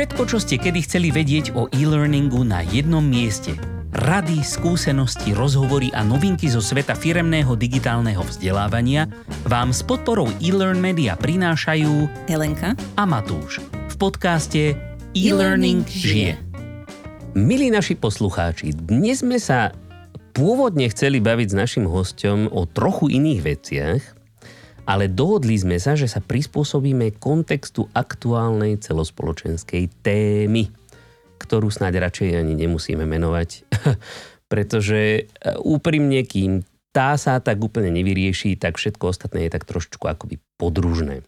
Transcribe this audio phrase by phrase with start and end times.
[0.00, 3.52] Všetko, čo ste kedy chceli vedieť o e-learningu na jednom mieste.
[3.92, 9.12] Rady, skúsenosti, rozhovory a novinky zo sveta firemného digitálneho vzdelávania
[9.44, 14.72] vám s podporou e-learn media prinášajú Helenka a Matúš v podcaste
[15.12, 16.40] E-Learning žije.
[17.36, 19.68] Milí naši poslucháči, dnes sme sa
[20.32, 24.00] pôvodne chceli baviť s našim hostom o trochu iných veciach,
[24.90, 30.66] ale dohodli sme sa, že sa prispôsobíme kontextu aktuálnej celospoločenskej témy,
[31.38, 33.70] ktorú snáď radšej ani nemusíme menovať,
[34.52, 35.20] pretože e,
[35.62, 41.22] úprimne, kým tá sa tak úplne nevyrieši, tak všetko ostatné je tak trošičku akoby podružné.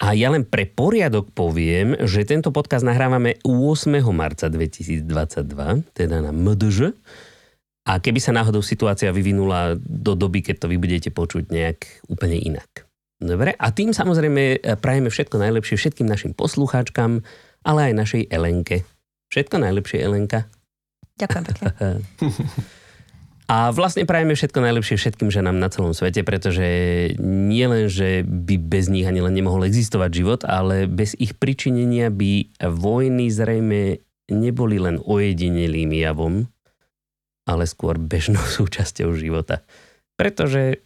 [0.00, 4.00] A ja len pre poriadok poviem, že tento podcast nahrávame 8.
[4.16, 5.04] marca 2022,
[5.92, 6.96] teda na MDŽ,
[7.88, 12.36] a keby sa náhodou situácia vyvinula do doby, keď to vy budete počuť nejak úplne
[12.36, 12.88] inak.
[13.20, 17.20] Dobre, a tým samozrejme e, prajeme všetko najlepšie všetkým našim poslucháčkam,
[17.64, 18.88] ale aj našej Elenke.
[19.28, 20.48] Všetko najlepšie, Elenka.
[21.20, 21.68] Ďakujem pekne.
[23.50, 26.62] A vlastne prajeme všetko najlepšie všetkým ženám na celom svete, pretože
[27.18, 32.14] nie len, že by bez nich ani len nemohol existovať život, ale bez ich pričinenia
[32.14, 33.98] by vojny zrejme
[34.30, 36.46] neboli len ojedinelým javom,
[37.48, 39.64] ale skôr bežnou súčasťou života.
[40.16, 40.84] Pretože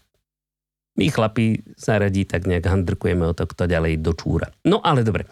[0.94, 4.55] my chlapi sa radí tak nejak handrkujeme o to, kto ďalej dočúra.
[4.62, 5.27] No ale dobre.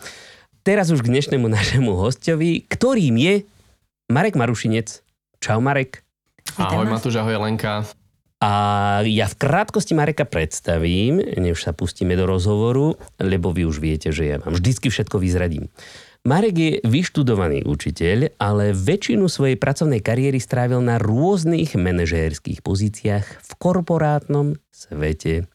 [0.63, 3.35] Teraz už k dnešnému našemu hostovi, ktorým je
[4.11, 5.03] Marek Marušinec.
[5.43, 6.07] Čau Marek.
[6.59, 7.87] Ahoj Matúš, ahoj Lenka.
[8.43, 8.51] A
[9.07, 14.35] ja v krátkosti Mareka predstavím, než sa pustíme do rozhovoru, lebo vy už viete, že
[14.35, 15.71] ja vám vždycky všetko vyzradím.
[16.23, 23.51] Marek je vyštudovaný učiteľ, ale väčšinu svojej pracovnej kariéry strávil na rôznych manažérských pozíciách v
[23.59, 25.51] korporátnom svete.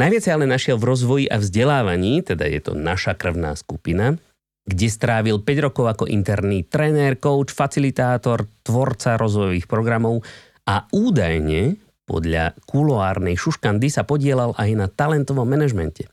[0.00, 4.16] Najviac ale našiel v rozvoji a vzdelávaní, teda je to naša krvná skupina,
[4.64, 10.24] kde strávil 5 rokov ako interný tréner, coach, facilitátor, tvorca rozvojových programov
[10.64, 11.76] a údajne
[12.08, 16.08] podľa kuloárnej šuškandy sa podielal aj na talentovom manažmente.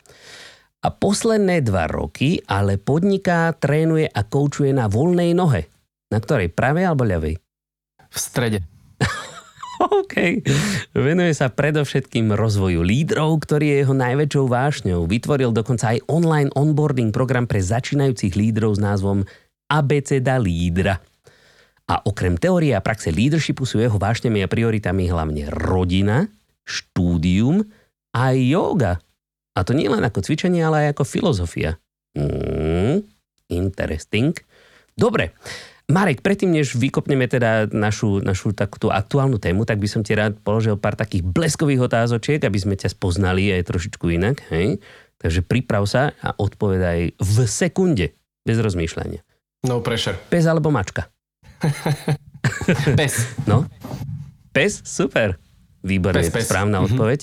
[0.79, 5.67] A posledné dva roky ale podniká, trénuje a koučuje na voľnej nohe.
[6.07, 6.55] Na ktorej?
[6.55, 7.35] Pravej alebo ľavej?
[8.09, 8.63] V strede.
[9.99, 10.39] OK.
[10.95, 15.01] Venuje sa predovšetkým rozvoju lídrov, ktorý je jeho najväčšou vášňou.
[15.03, 19.27] Vytvoril dokonca aj online onboarding program pre začínajúcich lídrov s názvom
[19.67, 21.03] Abeceda lídra.
[21.89, 26.29] A okrem teórie a praxe leadershipu sú jeho vášňami a prioritami hlavne rodina,
[26.63, 27.65] štúdium
[28.13, 29.01] a yoga.
[29.53, 31.77] A to nie len ako cvičenie, ale aj ako filozofia.
[32.13, 33.05] Mm,
[33.49, 34.33] interesting.
[34.93, 35.33] Dobre.
[35.89, 40.37] Marek, predtým, než vykopneme teda našu, našu takúto aktuálnu tému, tak by som ti rád
[40.37, 44.45] položil pár takých bleskových otázočiek, aby sme ťa spoznali aj trošičku inak.
[44.53, 44.77] Hej?
[45.17, 48.13] Takže priprav sa a odpovedaj v sekunde,
[48.45, 49.25] bez rozmýšľania.
[49.65, 50.15] No pressure.
[50.29, 51.09] Pes alebo mačka?
[52.99, 53.35] Pes.
[53.49, 53.65] No?
[54.53, 54.85] Pes?
[54.85, 55.41] Super.
[55.81, 56.45] Výborne, Pes, pes.
[56.45, 56.85] správna Mhm.
[56.85, 57.19] odpoveď.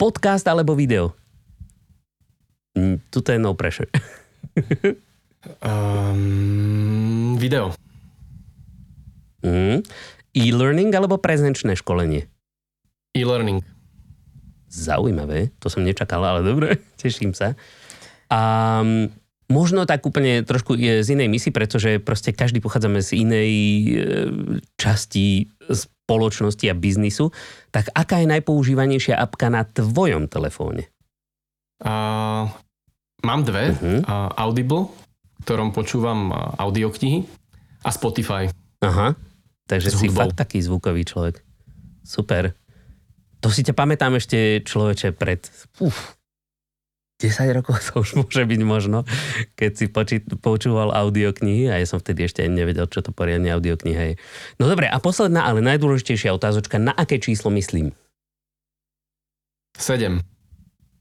[0.00, 1.12] Podcast alebo video?
[2.72, 3.92] Mm, Tuto je no pressure.
[5.60, 7.76] Um, video.
[9.44, 9.84] Mm.
[10.32, 12.24] E-learning alebo prezenčné školenie?
[13.12, 13.60] E-learning.
[14.72, 17.52] Zaujímavé, to som nečakal, ale dobre, teším sa.
[18.32, 18.80] A
[19.52, 23.92] možno tak úplne trošku z inej misi, pretože proste každý pochádzame z inej e,
[24.80, 27.30] časti spoločnosti a biznisu.
[27.70, 30.90] Tak aká je najpoužívanejšia apka na tvojom telefóne?
[31.80, 32.50] Uh,
[33.24, 33.72] mám dve.
[33.74, 34.04] Mhm.
[34.04, 37.24] Uh, Audible, v ktorom počúvam audioknihy
[37.80, 38.52] a Spotify.
[38.84, 39.16] Aha,
[39.64, 41.40] takže si fakt taký zvukový človek.
[42.04, 42.56] Super.
[43.40, 45.48] To si ťa pamätám ešte človeče pred...
[45.80, 46.19] Uf,
[47.20, 49.04] 10 rokov to už môže byť možno,
[49.54, 53.52] keď si počít, počúval audioknihy a ja som vtedy ešte ani nevedel, čo to poriadne
[53.52, 54.14] audiokniha je.
[54.56, 57.92] No dobre, a posledná, ale najdôležitejšia otázočka, na aké číslo myslím?
[59.76, 60.20] 7.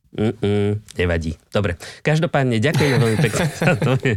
[0.09, 1.38] Mm-mm, nevadí.
[1.53, 4.13] Dobre, každopádne ďakujem veľmi pekne za tvoje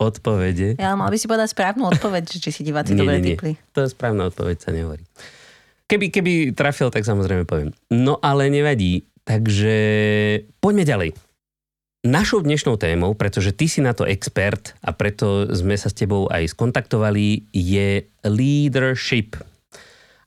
[0.00, 0.80] odpovede.
[0.80, 3.30] Ja mal by si povedať správnu odpoveď, či si diváci Nie, dobre nie, nie.
[3.36, 3.52] typli.
[3.76, 5.04] To je správna odpoveď, sa nehovorí.
[5.84, 7.76] Keby, keby trafil, tak samozrejme poviem.
[7.92, 9.04] No ale nevadí.
[9.24, 9.76] Takže
[10.60, 11.10] poďme ďalej.
[12.04, 16.28] Našou dnešnou témou, pretože ty si na to expert a preto sme sa s tebou
[16.28, 19.40] aj skontaktovali, je leadership.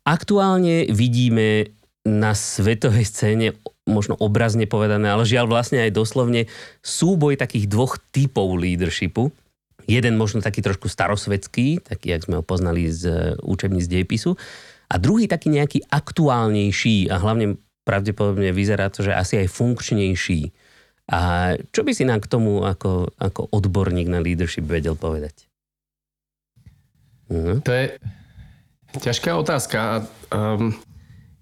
[0.02, 3.48] Aktuálne vidíme na svetovej scéne,
[3.86, 6.50] možno obrazne povedané, ale žiaľ vlastne aj doslovne,
[6.82, 9.30] súboj takých dvoch typov leadershipu.
[9.86, 13.16] Jeden možno taký trošku starosvedský, taký, jak sme ho poznali z e,
[13.46, 14.34] učebníc dejepisu.
[14.90, 20.51] A druhý taký nejaký aktuálnejší a hlavne pravdepodobne vyzerá to, že asi aj funkčnejší.
[21.07, 25.48] A čo by si nám k tomu ako, ako odborník na leadership vedel povedať?
[27.31, 27.63] Uh-huh.
[27.63, 27.95] To je
[29.00, 30.04] ťažká otázka.
[30.28, 30.75] Um,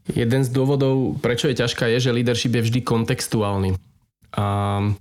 [0.05, 3.73] jeden z dôvodov, prečo je ťažká, je, že leadership je vždy kontextuálny.
[4.37, 4.93] Um,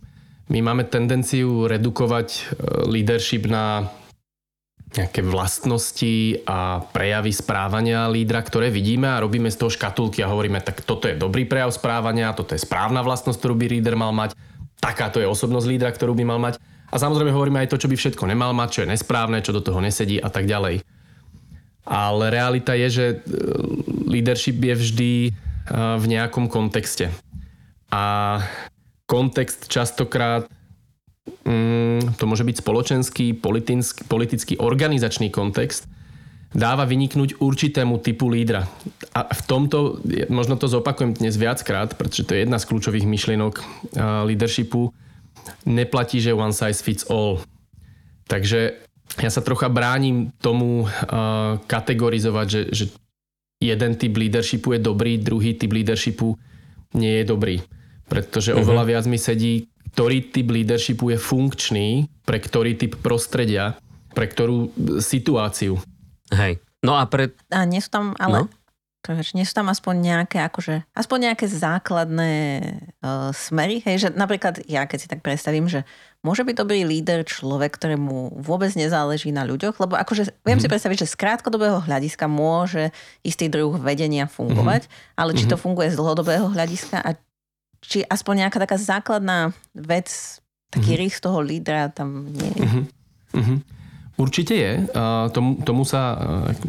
[0.49, 2.41] my máme tendenciu redukovať e,
[2.85, 3.89] leadership na
[5.01, 10.63] nejaké vlastnosti a prejavy správania lídra, ktoré vidíme a robíme z toho škatulky a hovoríme,
[10.63, 14.39] tak toto je dobrý prejav správania, toto je správna vlastnosť, ktorú by líder mal mať,
[14.79, 16.61] takáto je osobnosť lídra, ktorú by mal mať.
[16.95, 19.65] A samozrejme hovoríme aj to, čo by všetko nemal mať, čo je nesprávne, čo do
[19.65, 20.87] toho nesedí a tak ďalej.
[21.85, 23.17] Ale realita je, že e,
[24.09, 25.31] leadership je vždy e,
[25.75, 27.11] v nejakom kontexte.
[27.91, 28.39] A
[29.11, 30.49] kontext častokrát
[32.15, 35.91] to môže byť spoločenský, politický, politický, organizačný kontext,
[36.55, 38.71] dáva vyniknúť určitému typu lídra.
[39.11, 39.99] A v tomto,
[40.31, 43.55] možno to zopakujem dnes viackrát, pretože to je jedna z kľúčových myšlienok
[44.31, 44.95] leadershipu,
[45.67, 47.43] neplatí, že one size fits all.
[48.31, 48.79] Takže
[49.19, 50.87] ja sa trocha bránim tomu
[51.67, 52.85] kategorizovať, že, že
[53.59, 56.39] jeden typ leadershipu je dobrý, druhý typ leadershipu
[56.95, 57.59] nie je dobrý.
[58.07, 58.63] Pretože uh-huh.
[58.63, 63.79] oveľa viac mi sedí, ktorý typ leadershipu je funkčný pre ktorý typ prostredia,
[64.11, 65.79] pre ktorú situáciu.
[66.35, 66.59] Hej.
[66.83, 67.31] No a pre...
[67.55, 68.45] A nie sú tam, ale...
[68.45, 68.53] No?
[69.05, 72.33] Preveč, nie sú tam aspoň nejaké, akože, aspoň nejaké základné
[73.05, 75.85] uh, smery, hej, že napríklad ja keď si tak predstavím, že
[76.25, 80.57] môže byť dobrý líder človek, ktorému vôbec nezáleží na ľuďoch, lebo akože viem mm-hmm.
[80.57, 80.73] si mhm.
[80.73, 85.21] predstaviť, že z krátkodobého hľadiska môže istý druh vedenia fungovať, mm-hmm.
[85.21, 85.63] ale či to mhm.
[85.69, 87.13] funguje z dlhodobého hľadiska a
[87.85, 90.41] či aspoň nejaká taká základná vec,
[90.73, 91.03] taký mm-hmm.
[91.05, 92.65] rys toho lídra tam nie je.
[92.65, 92.85] Mm-hmm.
[93.35, 93.59] Mm-hmm.
[94.15, 94.73] Určite je,
[95.35, 96.19] tomu, tomu sa uh,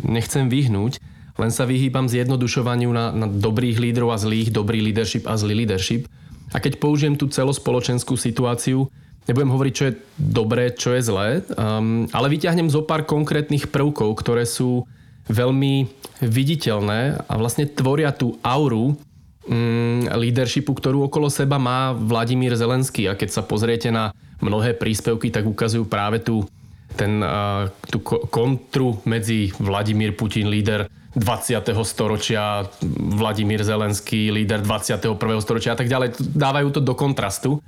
[0.01, 0.97] nechcem vyhnúť,
[1.38, 6.09] len sa vyhýbam zjednodušovaniu na, na dobrých lídrov a zlých, dobrý leadership a zlý leadership.
[6.56, 8.89] A keď použijem tú celospoločenskú situáciu,
[9.29, 14.15] nebudem hovoriť, čo je dobré, čo je zlé, um, ale vyťahnem zo pár konkrétnych prvkov,
[14.25, 14.89] ktoré sú
[15.29, 15.89] veľmi
[16.21, 18.97] viditeľné a vlastne tvoria tú auru
[20.09, 23.06] leadershipu, ktorú okolo seba má Vladimír Zelenský.
[23.06, 24.09] A keď sa pozriete na
[24.42, 26.44] mnohé príspevky, tak ukazujú práve tú,
[26.97, 27.21] ten,
[27.88, 31.62] tú kontru medzi Vladimír Putin, líder 20.
[31.88, 32.68] storočia,
[33.15, 35.15] Vladimír Zelenský, líder 21.
[35.39, 36.19] storočia a tak ďalej.
[36.19, 37.63] Dávajú to do kontrastu.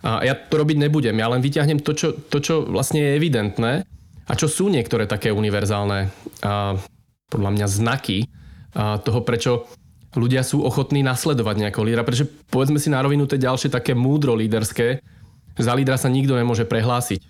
[0.00, 3.84] A ja to robiť nebudem, ja len vyťahnem to, čo, to, čo vlastne je evidentné
[4.24, 6.08] a čo sú niektoré také univerzálne
[6.40, 6.72] a,
[7.28, 8.24] podľa mňa znaky
[8.72, 9.68] a, toho, prečo
[10.14, 12.06] ľudia sú ochotní nasledovať nejakého lídra.
[12.06, 15.02] Pretože povedzme si na rovinu, to ďalšie také múdro líderské.
[15.60, 17.22] Za lídra sa nikto nemôže prehlásiť.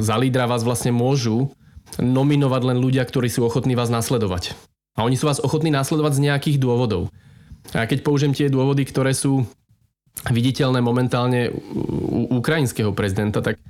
[0.00, 1.52] Za lídra vás vlastne môžu
[1.98, 4.54] nominovať len ľudia, ktorí sú ochotní vás nasledovať.
[4.98, 7.10] A oni sú vás ochotní následovať z nejakých dôvodov.
[7.74, 9.46] A keď použijem tie dôvody, ktoré sú
[10.26, 11.54] viditeľné momentálne
[12.10, 13.62] u ukrajinského prezidenta, tak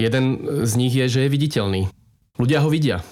[0.00, 1.82] jeden z nich je, že je viditeľný.
[2.40, 3.04] Ľudia ho vidia.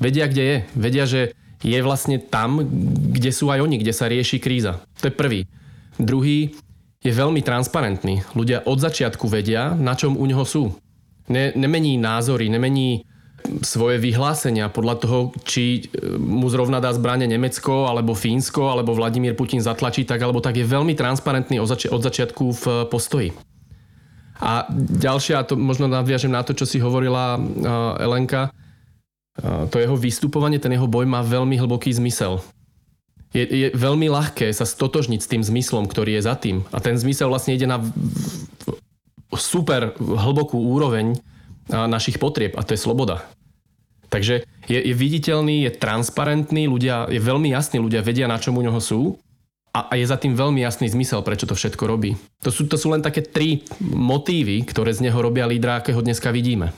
[0.00, 0.56] Vedia, kde je.
[0.72, 2.62] Vedia, že je vlastne tam,
[3.10, 4.78] kde sú aj oni, kde sa rieši kríza.
[5.02, 5.50] To je prvý.
[5.98, 6.54] Druhý
[7.02, 8.22] je veľmi transparentný.
[8.38, 10.78] Ľudia od začiatku vedia, na čom u neho sú.
[11.26, 13.02] Ne, nemení názory, nemení
[13.62, 19.38] svoje vyhlásenia podľa toho, či e, mu zrovna dá zbranie Nemecko, alebo Fínsko, alebo Vladimír
[19.38, 23.30] Putin zatlačí tak, alebo tak je veľmi transparentný od, zači- od začiatku v e, postoji.
[24.36, 28.52] A ďalšia, to možno nadviažem na to, čo si hovorila uh, Elenka,
[29.42, 32.40] to jeho vystupovanie, ten jeho boj má veľmi hlboký zmysel.
[33.36, 36.64] Je, je veľmi ľahké sa stotožniť s tým zmyslom, ktorý je za tým.
[36.72, 37.84] A ten zmysel vlastne ide na
[39.36, 41.20] super hlbokú úroveň
[41.68, 43.26] našich potrieb a to je sloboda.
[44.08, 48.62] Takže je, je viditeľný, je transparentný, ľudia, je veľmi jasný, ľudia vedia, na čom u
[48.62, 49.18] neho sú
[49.74, 52.14] a, a je za tým veľmi jasný zmysel, prečo to všetko robí.
[52.46, 56.30] To sú, to sú len také tri motívy, ktoré z neho robia lídra, akého dneska
[56.30, 56.70] vidíme.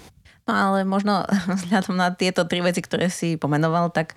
[0.48, 1.28] No ale možno
[1.60, 4.16] vzhľadom na tieto tri veci, ktoré si pomenoval, tak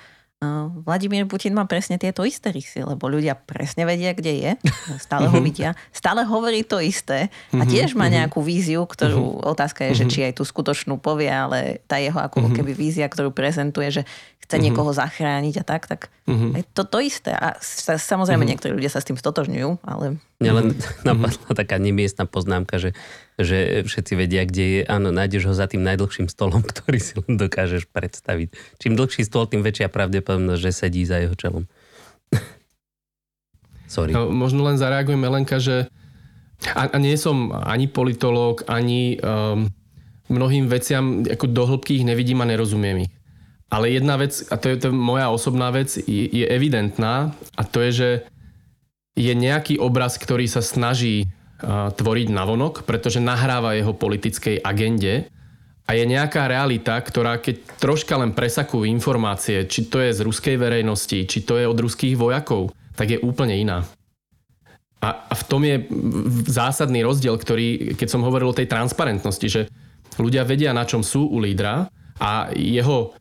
[0.90, 4.52] Vladimír Putin má presne tieto isté rysy, lebo ľudia presne vedia, kde je,
[4.98, 5.46] stále ho mhm.
[5.46, 8.14] vidia, stále hovorí to isté a mhm, tiež má mhm.
[8.18, 12.58] nejakú víziu, ktorú otázka je, že či aj tú skutočnú povie, ale tá jeho ako
[12.58, 14.04] keby vízia, ktorú prezentuje, že
[14.42, 17.32] chce niekoho zachrániť a tak, tak je to to isté.
[17.32, 18.50] A samozrejme mm-hmm.
[18.52, 20.20] niektorí ľudia sa s tým stotožňujú, ale...
[20.42, 20.68] Mňa len
[21.08, 22.98] napadla taká nemiestná poznámka, že,
[23.40, 24.82] že všetci vedia, kde je.
[24.88, 28.52] Áno, nájdeš ho za tým najdlhším stolom, ktorý si len dokážeš predstaviť.
[28.82, 31.64] Čím dlhší stôl, tým väčšia pravdepodobnosť, že sedí za jeho čelom.
[33.94, 34.16] Sorry.
[34.16, 35.92] No, možno len zareagujem, Elenka, že
[36.72, 39.68] a, a nie som ani politológ, ani um,
[40.30, 43.14] mnohým veciam ako do hĺbky ich nevidím a nerozumiem ich.
[43.72, 47.80] Ale jedna vec, a to je to moja osobná vec, je, je evidentná a to
[47.88, 48.10] je, že
[49.16, 51.32] je nejaký obraz, ktorý sa snaží
[51.70, 55.30] tvoriť navonok, pretože nahráva jeho politickej agende
[55.86, 60.56] a je nejaká realita, ktorá keď troška len presakujú informácie, či to je z ruskej
[60.56, 63.84] verejnosti, či to je od ruských vojakov, tak je úplne iná.
[65.02, 65.82] A, v tom je
[66.46, 69.62] zásadný rozdiel, ktorý, keď som hovoril o tej transparentnosti, že
[70.22, 71.90] ľudia vedia, na čom sú u lídra
[72.22, 73.18] a jeho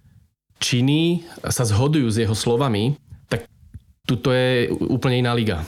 [0.60, 3.00] činy sa zhodujú s jeho slovami,
[3.32, 3.48] tak
[4.04, 5.64] tuto je úplne iná liga.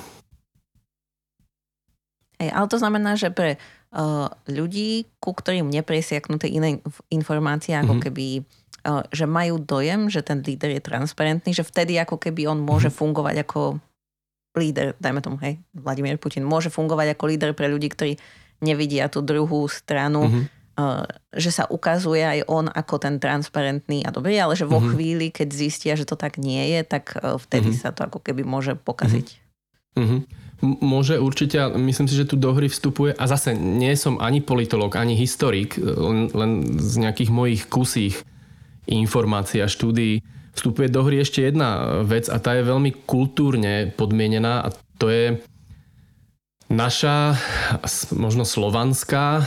[2.42, 3.54] Hej, ale to znamená, že pre
[3.94, 8.04] uh, ľudí, ku ktorým nepresiaknú tie iné informácie, ako mm-hmm.
[8.10, 8.26] keby
[8.82, 12.90] uh, že majú dojem, že ten líder je transparentný, že vtedy ako keby on môže
[12.90, 12.98] mm-hmm.
[12.98, 13.78] fungovať ako
[14.58, 18.18] líder, dajme tomu, hej, Vladimír Putin, môže fungovať ako líder pre ľudí, ktorí
[18.60, 20.44] nevidia tú druhú stranu, mm-hmm.
[20.76, 24.92] uh, že sa ukazuje aj on ako ten transparentný a dobrý, ale že vo mm-hmm.
[24.92, 27.86] chvíli, keď zistia, že to tak nie je, tak uh, vtedy mm-hmm.
[27.86, 29.40] sa to ako keby môže pokaziť.
[29.96, 30.20] Mm-hmm.
[30.62, 34.94] Môže určite, myslím si, že tu do hry vstupuje, a zase nie som ani politolog,
[34.94, 38.22] ani historik, len, len z nejakých mojich kusých
[38.86, 40.22] informácií a štúdií
[40.54, 44.68] vstupuje do hry ešte jedna vec a tá je veľmi kultúrne podmienená a
[45.02, 45.26] to je
[46.70, 47.36] naša,
[48.14, 49.44] možno slovanská,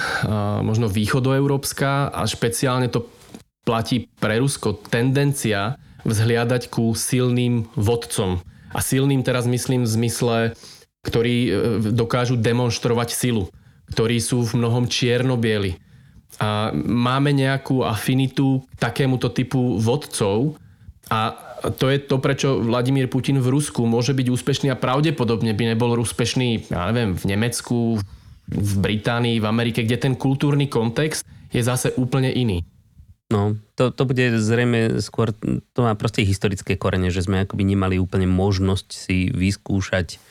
[0.61, 3.07] možno východoeurópska a špeciálne to
[3.65, 8.43] platí pre Rusko, tendencia vzhliadať ku silným vodcom.
[8.75, 10.37] A silným teraz myslím v zmysle
[11.05, 11.49] ktorí e,
[11.93, 13.53] dokážu demonstrovať silu,
[13.93, 15.77] ktorí sú v mnohom čierno-bieli.
[16.41, 20.57] A máme nejakú afinitu k takémuto typu vodcov
[21.07, 21.37] a
[21.79, 25.95] to je to, prečo Vladimír Putin v Rusku môže byť úspešný a pravdepodobne by nebol
[25.97, 27.97] úspešný, ja neviem, v Nemecku,
[28.45, 32.61] v Británii, v Amerike, kde ten kultúrny kontext je zase úplne iný.
[33.33, 35.33] No, to, to bude zrejme skôr,
[35.73, 40.21] to má proste historické korene, že sme akoby nemali úplne možnosť si vyskúšať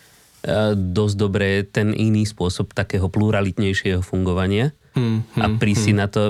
[0.77, 5.99] dosť dobre ten iný spôsob takého pluralitnejšieho fungovania hmm, hmm, a prísť hmm.
[5.99, 6.23] na to,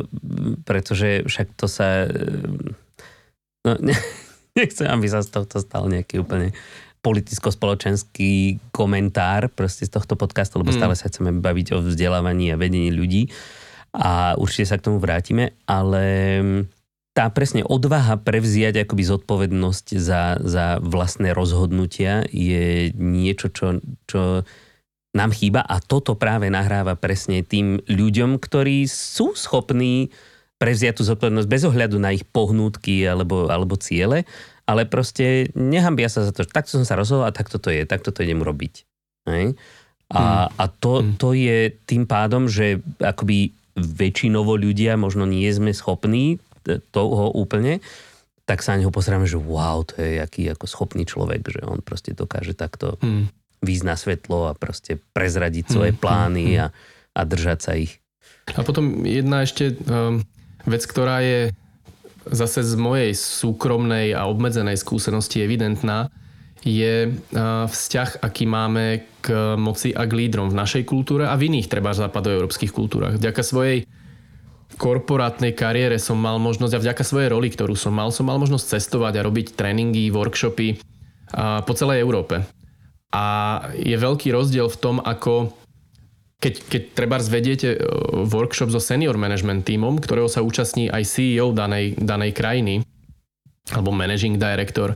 [0.62, 2.06] pretože však to sa...
[3.66, 3.74] No,
[4.58, 6.54] nechcem, aby sa z tohto stal nejaký úplne
[7.04, 10.78] politicko-spoločenský komentár proste z tohto podcastu, lebo hmm.
[10.80, 13.28] stále sa chceme baviť o vzdelávaní a vedení ľudí
[13.94, 16.04] a určite sa k tomu vrátime, ale
[17.14, 23.78] tá presne odvaha prevziať akoby zodpovednosť za, za vlastné rozhodnutia je niečo, čo,
[24.10, 24.42] čo
[25.14, 30.10] nám chýba a toto práve nahráva presne tým ľuďom, ktorí sú schopní
[30.58, 34.26] prevziať tú zodpovednosť bez ohľadu na ich pohnútky alebo, alebo ciele,
[34.66, 37.86] ale proste nehambia sa za to, že takto som sa rozhodol a takto to je,
[37.86, 38.74] takto to idem robiť.
[39.30, 39.54] Hej?
[40.10, 40.58] A, hmm.
[40.58, 41.14] a to, hmm.
[41.14, 46.42] to je tým pádom, že akoby väčšinovo ľudia možno nie sme schopní
[46.90, 47.84] toho úplne,
[48.44, 51.80] tak sa na neho pozeráme, že wow, to je jaký ako schopný človek, že on
[51.80, 53.32] proste dokáže takto hmm.
[53.64, 56.00] výjsť na svetlo a proste prezradiť svoje hmm.
[56.00, 56.60] plány hmm.
[56.60, 56.66] A,
[57.16, 58.04] a držať sa ich.
[58.52, 60.20] A potom jedna ešte um,
[60.68, 61.56] vec, ktorá je
[62.28, 66.12] zase z mojej súkromnej a obmedzenej skúsenosti evidentná,
[66.64, 71.52] je uh, vzťah, aký máme k moci a k lídrom v našej kultúre a v
[71.52, 73.20] iných treba západoeurópskych kultúrach.
[73.20, 73.84] Vďaka svojej
[74.74, 78.78] korporátnej kariére som mal možnosť a vďaka svojej roli, ktorú som mal, som mal možnosť
[78.78, 80.82] cestovať a robiť tréningy, workshopy
[81.66, 82.42] po celej Európe.
[83.14, 83.24] A
[83.78, 85.54] je veľký rozdiel v tom, ako
[86.42, 87.78] keď, keď treba zvediete e,
[88.28, 92.84] workshop so senior management týmom, ktorého sa účastní aj CEO danej, danej krajiny,
[93.72, 94.92] alebo managing director,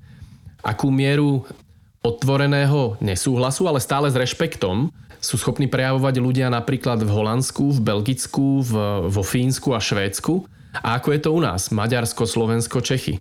[0.61, 1.47] akú mieru
[2.05, 4.93] otvoreného nesúhlasu, ale stále s rešpektom
[5.29, 8.73] sú schopní prejavovať ľudia napríklad v Holandsku, v Belgicku, v,
[9.13, 10.49] vo Fínsku a Švédsku.
[10.81, 11.69] A ako je to u nás?
[11.69, 13.21] Maďarsko, Slovensko, Čechy.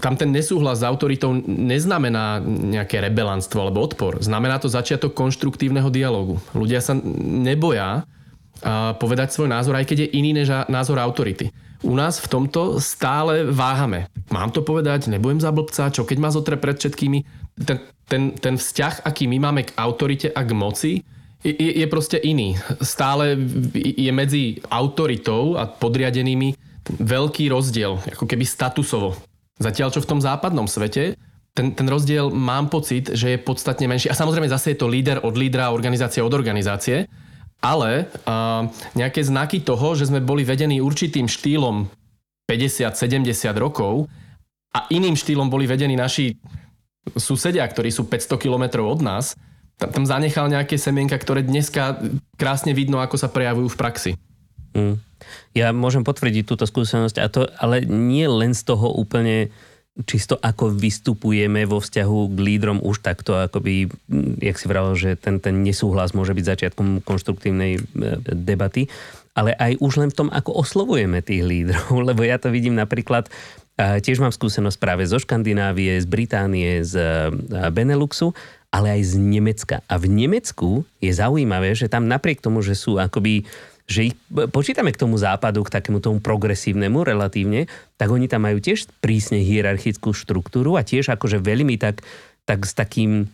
[0.00, 4.24] Tam ten nesúhlas s autoritou neznamená nejaké rebelantstvo alebo odpor.
[4.24, 6.40] Znamená to začiatok konštruktívneho dialogu.
[6.56, 8.08] Ľudia sa neboja
[8.96, 11.52] povedať svoj názor, aj keď je iný než názor autority.
[11.82, 14.08] U nás v tomto stále váhame.
[14.30, 17.18] Mám to povedať, nebudem za blbca, čo keď ma zotre pred všetkými.
[17.66, 20.92] Ten, ten, ten vzťah, aký my máme k autorite a k moci,
[21.42, 22.54] je, je proste iný.
[22.80, 23.34] Stále
[23.74, 26.54] je medzi autoritou a podriadenými
[26.98, 29.18] veľký rozdiel, ako keby statusovo.
[29.58, 31.14] Zatiaľ, čo v tom západnom svete,
[31.52, 34.08] ten, ten rozdiel mám pocit, že je podstatne menší.
[34.08, 37.04] A samozrejme zase je to líder od lídra, organizácia od organizácie,
[37.62, 41.86] ale uh, nejaké znaky toho, že sme boli vedení určitým štýlom
[42.48, 44.10] 50-70 rokov
[44.74, 46.34] a iným štýlom boli vedení naši
[47.14, 49.36] susedia, ktorí sú 500 kilometrov od nás,
[49.90, 51.98] tam, zanechal nejaké semienka, ktoré dneska
[52.38, 54.12] krásne vidno, ako sa prejavujú v praxi.
[54.76, 54.96] Mm.
[55.52, 59.52] Ja môžem potvrdiť túto skúsenosť, a to, ale nie len z toho úplne
[60.08, 63.92] čisto ako vystupujeme vo vzťahu k lídrom už takto, akoby,
[64.40, 67.80] jak si vravel, že ten, ten nesúhlas môže byť začiatkom konštruktívnej e,
[68.32, 68.88] debaty,
[69.36, 73.28] ale aj už len v tom, ako oslovujeme tých lídrov, lebo ja to vidím napríklad,
[73.76, 78.36] tiež mám skúsenosť práve zo Škandinávie, z Británie, z e, Beneluxu,
[78.72, 79.76] ale aj z Nemecka.
[79.84, 83.44] A v Nemecku je zaujímavé, že tam napriek tomu, že sú akoby
[83.82, 87.68] že ich počítame k tomu západu, k takému tomu progresívnemu relatívne,
[88.00, 92.00] tak oni tam majú tiež prísne hierarchickú štruktúru a tiež akože veľmi tak,
[92.48, 93.28] tak s takým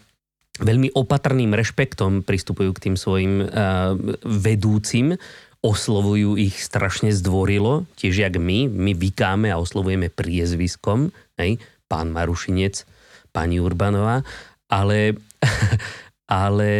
[0.58, 3.94] veľmi opatrným rešpektom pristupujú k tým svojim uh,
[4.26, 5.14] vedúcim,
[5.62, 12.82] oslovujú ich strašne zdvorilo, tiež jak my, my vykáme a oslovujeme priezviskom, hej, pán Marušinec,
[13.30, 14.22] pani Urbanová,
[14.70, 15.18] ale,
[16.44, 16.70] ale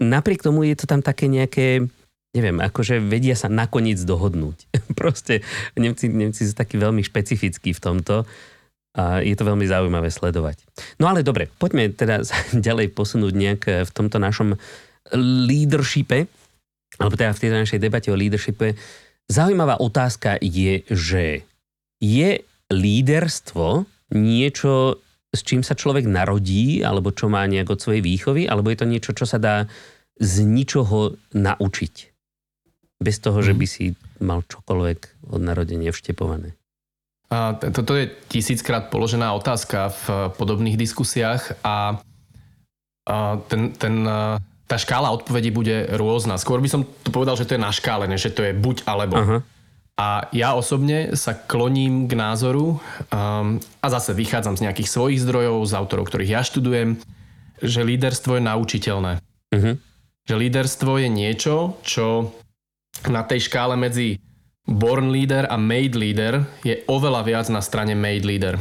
[0.00, 1.84] napriek tomu je to tam také nejaké,
[2.32, 4.70] neviem, akože vedia sa nakoniec dohodnúť.
[5.00, 8.24] Proste Nemci, Nemci sú takí veľmi špecifickí v tomto
[8.98, 10.64] a je to veľmi zaujímavé sledovať.
[10.98, 12.24] No ale dobre, poďme teda
[12.66, 14.58] ďalej posunúť nejak v tomto našom
[15.14, 16.28] leadershipe,
[16.98, 18.74] alebo teda v tejto našej debate o leadershipe.
[19.28, 21.44] Zaujímavá otázka je, že
[22.00, 22.30] je
[22.72, 25.00] líderstvo niečo,
[25.32, 28.86] s čím sa človek narodí, alebo čo má nejak od svojej výchovy, alebo je to
[28.88, 29.68] niečo, čo sa dá
[30.18, 32.18] z ničoho naučiť?
[32.98, 33.58] bez toho, že mhm.
[33.58, 33.84] by si
[34.18, 36.58] mal čokoľvek od narodenia vštepované?
[37.28, 40.04] A toto je tisíckrát položená otázka v
[40.40, 42.00] podobných diskusiách a,
[43.04, 44.08] a ten, ten,
[44.64, 46.40] tá škála odpovedí bude rôzna.
[46.40, 48.88] Skôr by som to povedal, že to je na škále, než že to je buď
[48.88, 49.16] alebo.
[49.20, 49.38] Aha.
[49.98, 55.66] A ja osobne sa kloním k názoru um, a zase vychádzam z nejakých svojich zdrojov,
[55.66, 57.02] z autorov, ktorých ja študujem,
[57.58, 59.12] že líderstvo je naučiteľné.
[59.50, 59.74] Uh-huh.
[60.22, 62.30] Že líderstvo je niečo, čo
[63.10, 64.22] na tej škále medzi
[64.70, 68.54] born leader a made leader je oveľa viac na strane made leader.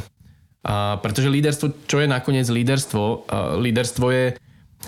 [0.65, 3.29] A pretože líderstvo, čo je nakoniec líderstvo?
[3.61, 4.25] Líderstvo je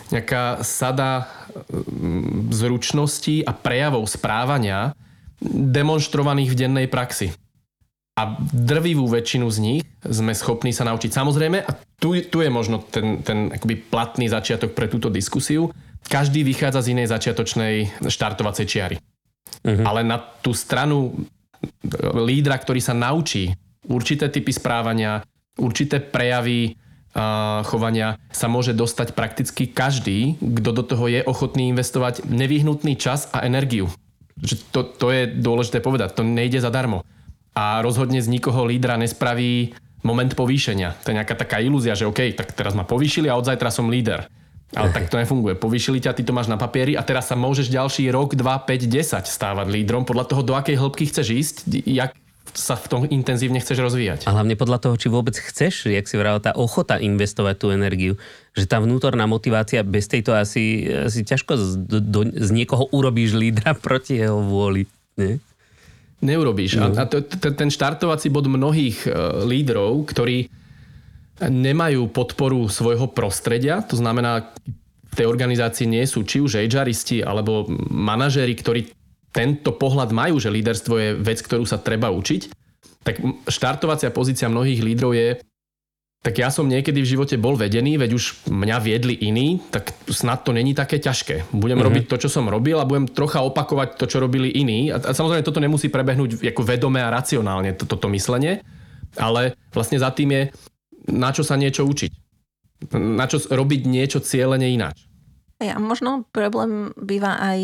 [0.10, 1.30] nejaká sada
[1.70, 4.98] mm, zručností a prejavov správania
[5.48, 7.32] demonstrovaných v dennej praxi.
[8.20, 11.08] A drvivú väčšinu z nich sme schopní sa naučiť.
[11.08, 15.72] Samozrejme, a tu, tu je možno ten, ten akoby platný začiatok pre túto diskusiu,
[16.04, 18.96] každý vychádza z inej začiatočnej štartovacej čiary.
[19.64, 19.84] Uh-huh.
[19.88, 21.16] Ale na tú stranu
[22.16, 23.56] lídra, ktorý sa naučí
[23.88, 25.24] určité typy správania,
[25.56, 32.28] určité prejavy uh, chovania sa môže dostať prakticky každý, kto do toho je ochotný investovať
[32.28, 33.88] nevyhnutný čas a energiu.
[34.72, 37.04] To, to je dôležité povedať, to nejde zadarmo.
[37.58, 40.96] A rozhodne z nikoho lídra nespraví moment povýšenia.
[41.04, 43.92] To je nejaká taká ilúzia, že OK, tak teraz ma povýšili a od zajtra som
[43.92, 44.32] líder.
[44.70, 45.58] Ale tak to nefunguje.
[45.58, 48.86] Povýšili ťa, ty to máš na papieri a teraz sa môžeš ďalší rok, 2, 5,
[48.86, 51.56] 10 stávať lídrom podľa toho, do akej hĺbky chceš ísť,
[51.90, 52.14] jak
[52.54, 54.20] sa v tom intenzívne chceš rozvíjať.
[54.26, 58.16] A hlavne podľa toho, či vôbec chceš, jak si vravel, tá ochota investovať tú energiu,
[58.58, 61.70] že tá vnútorná motivácia, bez tejto asi, asi ťažko z,
[62.02, 64.90] do, z niekoho urobíš lídra proti jeho vôli.
[65.20, 65.38] Nie?
[66.20, 66.80] Neurobíš.
[66.80, 66.92] No.
[66.92, 70.52] A, a to, to, ten štartovací bod mnohých uh, lídrov, ktorí
[71.40, 74.52] nemajú podporu svojho prostredia, to znamená,
[75.10, 78.99] v tej organizácii nie sú či už HRisti alebo manažéri, ktorí
[79.30, 82.42] tento pohľad majú, že líderstvo je vec, ktorú sa treba učiť,
[83.06, 85.40] tak štartovacia pozícia mnohých lídrov je
[86.20, 90.44] tak ja som niekedy v živote bol vedený, veď už mňa viedli iní, tak snad
[90.44, 91.48] to není také ťažké.
[91.56, 91.88] Budem mm-hmm.
[91.88, 94.92] robiť to, čo som robil a budem trocha opakovať to, čo robili iní.
[94.92, 98.60] A, a samozrejme toto nemusí prebehnúť ako vedomé a racionálne, toto to, to myslenie,
[99.16, 100.44] ale vlastne za tým je
[101.08, 102.12] na čo sa niečo učiť.
[103.00, 105.09] Na čo robiť niečo cieľene ináč.
[105.60, 107.62] A možno problém býva aj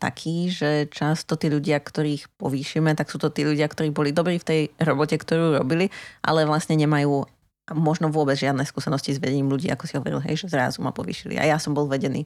[0.00, 4.40] taký, že často tí ľudia, ktorých povýšime, tak sú to tí ľudia, ktorí boli dobrí
[4.40, 5.92] v tej robote, ktorú robili,
[6.24, 7.28] ale vlastne nemajú
[7.76, 11.36] možno vôbec žiadne skúsenosti s vedením ľudí, ako si hovoril, hej, že zrazu ma povýšili.
[11.36, 12.24] A ja som bol vedený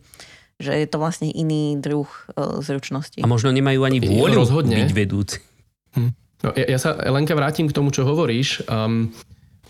[0.59, 3.23] že je to vlastne iný druh uh, zručnosti.
[3.23, 4.75] A možno nemajú ani vôľu Rozhodne.
[4.83, 5.39] byť vedúci.
[5.95, 6.11] Hm.
[6.43, 8.67] No, ja, ja sa, Lenka, vrátim k tomu, čo hovoríš.
[8.67, 9.15] Um,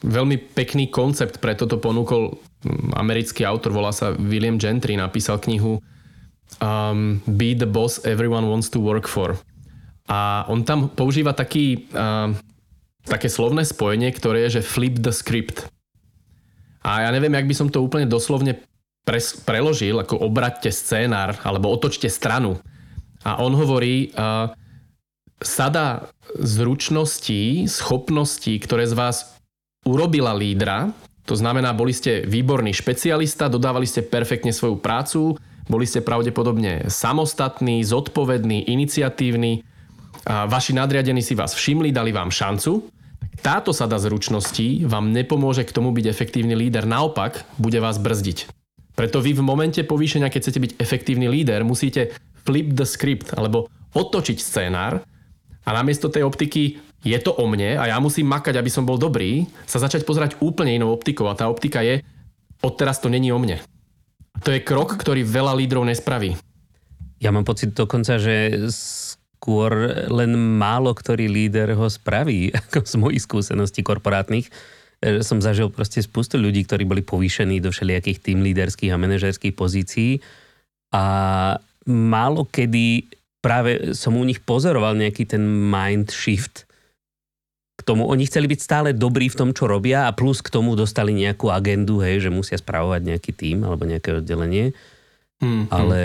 [0.04, 5.82] Veľmi pekný koncept pre toto ponúkol mm, americký autor, volá sa William Gentry, napísal knihu
[6.62, 9.36] um, Be the boss everyone wants to work for.
[10.08, 12.32] A on tam používa taký, uh,
[13.04, 15.68] také slovné spojenie, ktoré je, že flip the script.
[16.80, 18.56] A ja neviem, jak by som to úplne doslovne
[19.04, 22.56] pres, preložil, ako obraťte scénár, alebo otočte stranu.
[23.20, 24.48] A on hovorí, uh,
[25.42, 29.37] sada zručností, schopností, ktoré z vás
[29.88, 30.92] urobila lídra,
[31.24, 35.36] to znamená, boli ste výborný špecialista, dodávali ste perfektne svoju prácu,
[35.68, 39.64] boli ste pravdepodobne samostatní, zodpovední, iniciatívni,
[40.28, 42.88] a vaši nadriadení si vás všimli, dali vám šancu.
[43.40, 48.50] Táto sada zručností vám nepomôže k tomu byť efektívny líder, naopak bude vás brzdiť.
[48.98, 53.70] Preto vy v momente povýšenia, keď chcete byť efektívny líder, musíte flip the script, alebo
[53.94, 55.06] otočiť scénár
[55.62, 58.98] a namiesto tej optiky je to o mne a ja musím makať, aby som bol
[58.98, 62.02] dobrý, sa začať pozerať úplne inou optikou a tá optika je,
[62.58, 63.62] odteraz to není o mne.
[64.42, 66.34] To je krok, ktorý veľa lídrov nespraví.
[67.18, 69.70] Ja mám pocit dokonca, že skôr
[70.10, 74.50] len málo ktorý líder ho spraví, ako z mojich skúseností korporátnych.
[74.98, 79.54] E, som zažil proste spustu ľudí, ktorí boli povýšení do všelijakých tým líderských a manažerských
[79.54, 80.18] pozícií
[80.90, 81.04] a
[81.88, 83.08] málo kedy
[83.38, 86.67] práve som u nich pozoroval nejaký ten mind shift
[87.88, 88.04] tomu.
[88.04, 91.48] Oni chceli byť stále dobrí v tom, čo robia a plus k tomu dostali nejakú
[91.48, 94.76] agendu, hej, že musia spravovať nejaký tým alebo nejaké oddelenie.
[95.38, 96.02] Hmm, Ale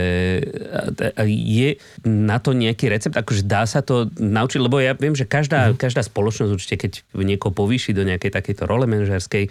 [1.25, 3.17] je na to nejaký recept?
[3.17, 4.61] Akože dá sa to naučiť?
[4.61, 5.81] Lebo ja viem, že každá, hmm.
[5.81, 9.49] každá spoločnosť určite, keď niekoho povýši do nejakej takejto role manažerskej,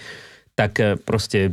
[0.55, 1.53] tak eh, proste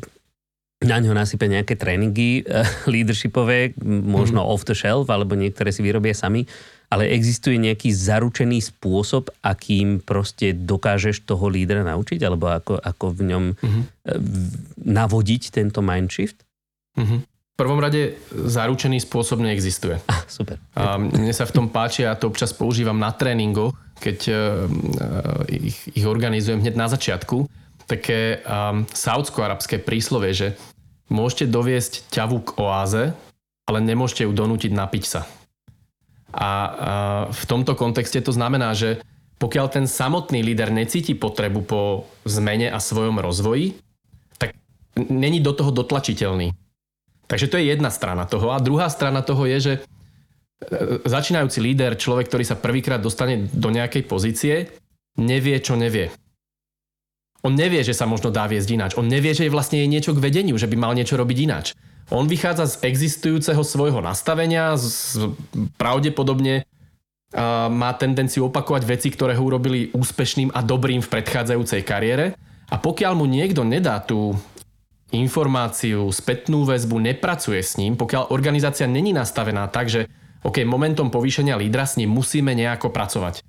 [0.79, 2.63] na ňo nasype nejaké tréningy uh,
[2.93, 4.47] leadershipové, možno hmm.
[4.47, 6.47] off the shelf, alebo niektoré si vyrobia sami,
[6.89, 13.21] ale existuje nejaký zaručený spôsob, akým proste dokážeš toho lídra naučiť, alebo ako, ako v
[13.29, 13.83] ňom hmm.
[14.89, 16.41] navodiť tento mindshift?
[16.97, 17.21] Hmm
[17.59, 19.99] prvom rade zaručený spôsob neexistuje.
[20.07, 20.55] Ah, super.
[20.79, 24.37] A mne sa v tom páči, ja to občas používam na tréningoch, keď uh,
[25.51, 27.45] ich, ich organizujem hneď na začiatku.
[27.83, 30.47] Také um, saudsko-arabské príslovie, že
[31.11, 33.03] môžete doviesť ťavu k oáze,
[33.67, 35.21] ale nemôžete ju donútiť napiť sa.
[36.29, 36.49] A
[37.29, 39.01] v tomto kontexte to znamená, že
[39.39, 41.81] pokiaľ ten samotný líder necíti potrebu po
[42.27, 43.79] zmene a svojom rozvoji,
[44.35, 44.53] tak
[44.99, 46.51] není do toho dotlačiteľný.
[47.29, 48.51] Takže to je jedna strana toho.
[48.51, 49.79] A druhá strana toho je, že e,
[51.07, 54.55] začínajúci líder, človek, ktorý sa prvýkrát dostane do nejakej pozície,
[55.15, 56.11] nevie, čo nevie.
[57.39, 58.91] On nevie, že sa možno dá viesť ináč.
[58.99, 61.71] On nevie, že je vlastne niečo k vedeniu, že by mal niečo robiť ináč.
[62.09, 65.29] On vychádza z existujúceho svojho nastavenia, z,
[65.77, 66.65] pravdepodobne
[67.29, 72.33] a má tendenciu opakovať veci, ktoré ho urobili úspešným a dobrým v predchádzajúcej kariére.
[72.73, 74.33] A pokiaľ mu niekto nedá tú
[75.13, 80.09] informáciu, spätnú väzbu, nepracuje s ním, pokiaľ organizácia není nastavená tak, že
[80.41, 83.45] OK, momentom povýšenia lídra s ním musíme nejako pracovať.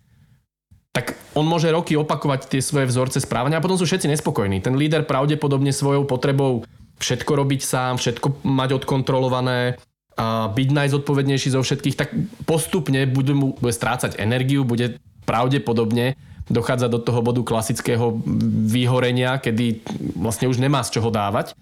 [0.91, 4.59] Tak on môže roky opakovať tie svoje vzorce správania a potom sú všetci nespokojní.
[4.59, 6.67] Ten líder pravdepodobne svojou potrebou
[7.01, 9.81] všetko robiť sám, všetko mať odkontrolované,
[10.21, 12.13] a byť najzodpovednejší zo všetkých, tak
[12.45, 16.13] postupne bude mu bude strácať energiu, bude pravdepodobne
[16.51, 18.21] dochádza do toho bodu klasického
[18.69, 19.81] vyhorenia, kedy
[20.19, 21.55] vlastne už nemá z čoho dávať.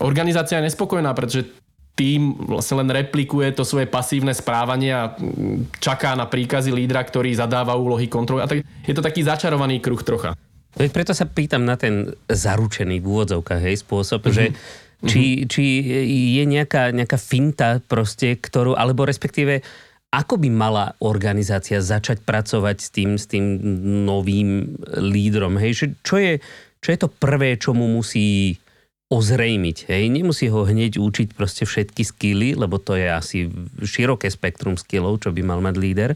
[0.00, 1.50] Organizácia je nespokojná, pretože
[1.96, 5.16] tým vlastne len replikuje to svoje pasívne správanie a
[5.80, 8.44] čaká na príkazy lídra, ktorý zadáva úlohy kontroly.
[8.44, 10.36] A tak je to taký začarovaný kruh trocha.
[10.76, 14.36] Preto sa pýtam na ten zaručený v úvodzovkách hej, spôsob, mm-hmm.
[14.36, 14.44] že
[15.04, 15.64] či, či
[16.40, 19.60] je nejaká, nejaká finta proste, ktorú, alebo respektíve
[20.16, 23.44] ako by mala organizácia začať pracovať s tým, s tým
[24.08, 25.60] novým lídrom?
[25.60, 25.92] Hej?
[26.00, 26.40] Čo, je,
[26.80, 28.56] čo je to prvé, čo mu musí
[29.12, 29.86] ozrejmiť.
[29.86, 30.02] Hej?
[30.10, 33.38] Nemusí ho hneď učiť proste všetky skily, lebo to je asi
[33.82, 36.10] široké spektrum skillov, čo by mal mať líder.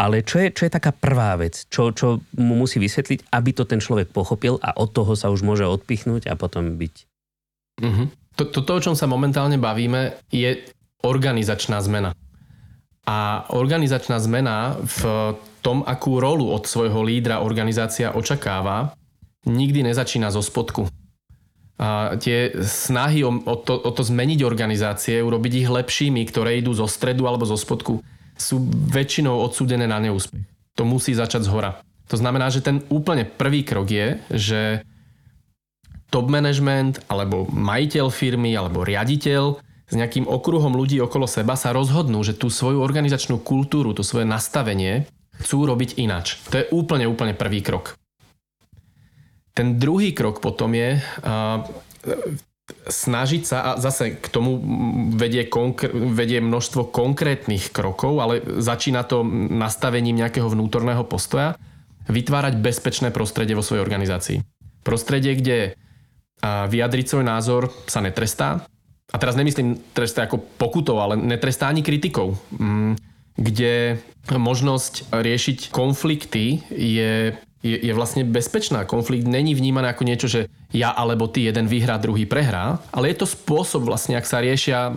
[0.00, 3.68] Ale čo je, čo je taká prvá vec, čo, čo mu musí vysvetliť, aby to
[3.68, 7.09] ten človek pochopil a od toho sa už môže odpichnúť a potom byť.
[7.80, 8.06] Mm-hmm.
[8.38, 10.60] To, to, to, o čom sa momentálne bavíme, je
[11.04, 12.12] organizačná zmena.
[13.08, 15.00] A organizačná zmena v
[15.64, 18.94] tom, akú rolu od svojho lídra organizácia očakáva,
[19.48, 20.86] nikdy nezačína zo spodku.
[21.80, 26.76] A tie snahy o, o, to, o to zmeniť organizácie, urobiť ich lepšími, ktoré idú
[26.76, 28.04] zo stredu alebo zo spodku,
[28.36, 28.60] sú
[28.92, 30.44] väčšinou odsúdené na neúspech.
[30.76, 31.80] To musí začať z hora.
[32.12, 34.60] To znamená, že ten úplne prvý krok je, že
[36.10, 42.22] top management alebo majiteľ firmy alebo riaditeľ s nejakým okruhom ľudí okolo seba sa rozhodnú,
[42.22, 45.10] že tú svoju organizačnú kultúru, to svoje nastavenie
[45.42, 46.38] chcú robiť inač.
[46.50, 47.98] To je úplne, úplne prvý krok.
[49.50, 51.66] Ten druhý krok potom je uh,
[52.86, 54.62] snažiť sa, a zase k tomu
[55.18, 61.58] vedie, konkr- vedie množstvo konkrétnych krokov, ale začína to nastavením nejakého vnútorného postoja,
[62.06, 64.38] vytvárať bezpečné prostredie vo svojej organizácii.
[64.86, 65.74] Prostredie, kde
[66.44, 68.64] vyjadriť svoj názor sa netrestá,
[69.10, 72.94] a teraz nemyslím trestá ako pokutou, ale netrestá ani kritikou, mm,
[73.34, 73.98] kde
[74.30, 78.86] možnosť riešiť konflikty je, je, je vlastne bezpečná.
[78.86, 83.24] Konflikt není vnímaný ako niečo, že ja alebo ty jeden vyhrá, druhý prehrá, ale je
[83.24, 84.94] to spôsob vlastne, ak sa riešia,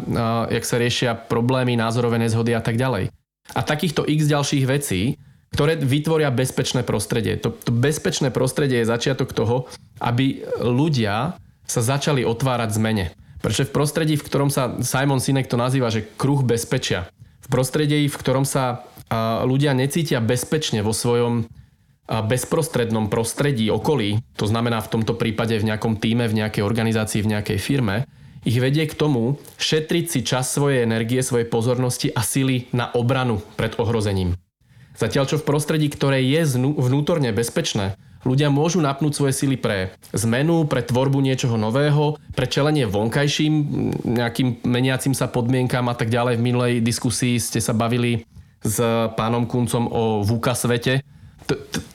[0.53, 3.10] jak sa riešia problémy, názorové nezhody a tak ďalej.
[3.58, 5.17] A takýchto x ďalších vecí,
[5.53, 7.37] ktoré vytvoria bezpečné prostredie.
[7.37, 9.69] To, to bezpečné prostredie je začiatok toho,
[10.01, 11.37] aby ľudia
[11.69, 13.05] sa začali otvárať zmene.
[13.39, 17.11] Pretože v prostredí, v ktorom sa Simon Sinek to nazýva, že kruh bezpečia,
[17.43, 18.87] v prostredí, v ktorom sa
[19.43, 21.45] ľudia necítia bezpečne vo svojom
[22.07, 27.31] bezprostrednom prostredí, okolí, to znamená v tomto prípade v nejakom týme, v nejakej organizácii, v
[27.35, 28.07] nejakej firme,
[28.43, 33.39] ich vedie k tomu šetriť si čas svojej energie, svojej pozornosti a sily na obranu
[33.55, 34.35] pred ohrozením.
[34.93, 40.69] Zatiaľ čo v prostredí, ktoré je vnútorne bezpečné, ľudia môžu napnúť svoje sily pre zmenu,
[40.69, 43.53] pre tvorbu niečoho nového, pre čelenie vonkajším
[44.06, 46.38] nejakým meniacim sa podmienkam a tak ďalej.
[46.39, 48.23] V minulej diskusii ste sa bavili
[48.63, 48.79] s
[49.17, 51.03] pánom Kuncom o VUKA svete,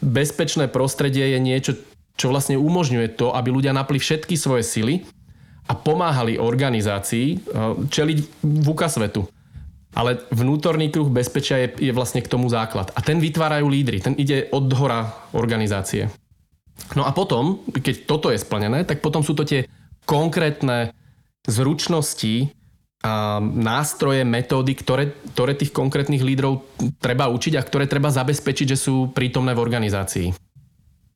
[0.05, 1.73] bezpečné prostredie je niečo,
[2.19, 5.07] čo vlastne umožňuje to, aby ľudia napli všetky svoje sily
[5.69, 7.39] a pomáhali organizácii eh,
[7.89, 9.29] čeliť vúka svetu.
[9.99, 12.95] Ale vnútorný kruh bezpečia je, je vlastne k tomu základ.
[12.95, 13.99] A ten vytvárajú lídry.
[13.99, 16.07] Ten ide od hora organizácie.
[16.95, 19.67] No a potom, keď toto je splnené, tak potom sú to tie
[20.07, 20.95] konkrétne
[21.51, 22.55] zručnosti,
[22.99, 26.67] a nástroje, metódy, ktoré, ktoré tých konkrétnych lídrov
[26.99, 30.35] treba učiť a ktoré treba zabezpečiť, že sú prítomné v organizácii.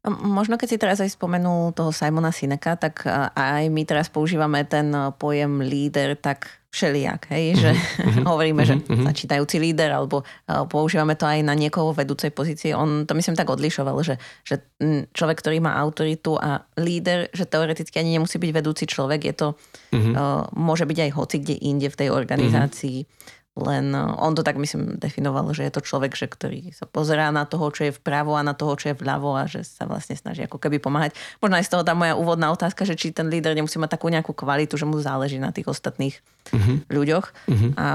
[0.03, 3.07] Možno keď si teraz aj spomenul toho Simona Sineka, tak
[3.39, 8.25] aj my teraz používame ten pojem líder tak všelijak, hej, že uh-huh.
[8.33, 9.05] hovoríme, že mhm.
[9.05, 10.25] začítajúci líder, alebo
[10.73, 12.73] používame to aj na niekoho vedúcej pozície.
[12.73, 14.65] On to myslím tak odlišoval, že, že
[15.13, 19.49] človek, ktorý má autoritu a líder, že teoreticky ani nemusí byť vedúci človek, je to,
[19.93, 20.49] uh-huh.
[20.57, 22.99] môže byť aj hoci kde inde v tej organizácii.
[23.05, 26.89] Uh-huh len eh, on to tak myslím definoval, že je to človek, že, ktorý sa
[26.89, 29.85] pozerá na toho, čo je vpravo a na toho, čo je vľavo a že sa
[29.85, 31.13] vlastne snaží ako keby pomáhať.
[31.45, 34.09] Možno aj z toho tá moja úvodná otázka, že či ten líder nemusí mať takú
[34.09, 36.17] nejakú kvalitu, že mu záleží na tých ostatných
[36.49, 36.77] uh-huh.
[36.89, 37.27] ľuďoch.
[37.29, 37.71] Uh-huh.
[37.77, 37.87] A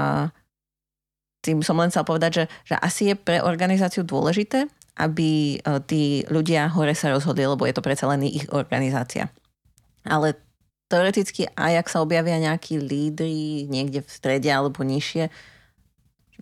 [1.42, 6.22] tým som len chcel povedať, že, že asi je pre organizáciu dôležité, aby eh, tí
[6.30, 9.26] ľudia hore sa rozhodli, lebo je to predsa len ich organizácia.
[10.06, 10.38] Ale
[10.88, 15.28] teoreticky aj ak sa objavia nejakí lídry niekde v strede alebo nižšie,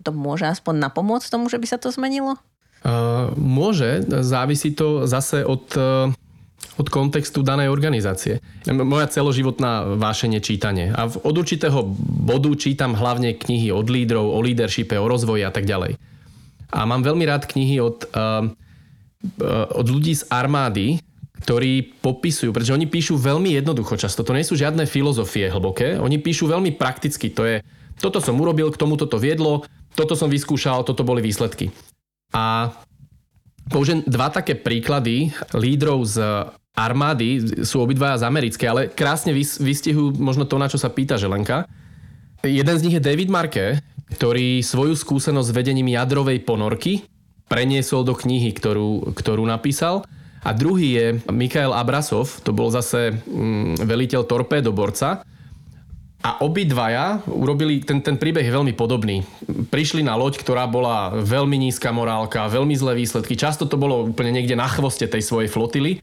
[0.01, 2.39] to môže aspoň napomôcť tomu, že by sa to zmenilo?
[2.85, 6.13] Uh, môže, závisí to zase od, uh,
[6.77, 8.37] od kontextu danej organizácie.
[8.69, 10.93] Moja celoživotná vášenie čítanie.
[10.93, 11.81] A od určitého
[12.29, 15.97] bodu čítam hlavne knihy od lídrov, o leadershipe, o rozvoji a tak ďalej.
[16.69, 18.45] A mám veľmi rád knihy od, uh,
[19.73, 21.01] od ľudí z armády,
[21.43, 24.25] ktorí popisujú, pretože oni píšu veľmi jednoducho často.
[24.25, 27.29] To nie sú žiadne filozofie hlboké, oni píšu veľmi prakticky.
[27.37, 27.55] To je,
[28.01, 31.69] toto som urobil, k tomu toto viedlo, toto som vyskúšal, toto boli výsledky.
[32.33, 32.73] A
[33.69, 36.17] použijem dva také príklady lídrov z
[36.77, 41.65] armády, sú obidvaja z americké, ale krásne vystihujú možno to, na čo sa pýta Želenka.
[42.45, 43.81] Jeden z nich je David Marke,
[44.13, 47.01] ktorý svoju skúsenosť s vedením jadrovej ponorky
[47.49, 50.05] preniesol do knihy, ktorú, ktorú napísal
[50.47, 55.27] a druhý je Mikael Abrasov, to bol zase mm, veliteľ torpédoborca.
[56.23, 59.27] A obidvaja urobili, ten, ten príbeh je veľmi podobný.
[59.69, 63.37] Prišli na loď, ktorá bola veľmi nízka morálka, veľmi zlé výsledky.
[63.37, 65.99] Často to bolo úplne niekde na chvoste tej svojej flotily.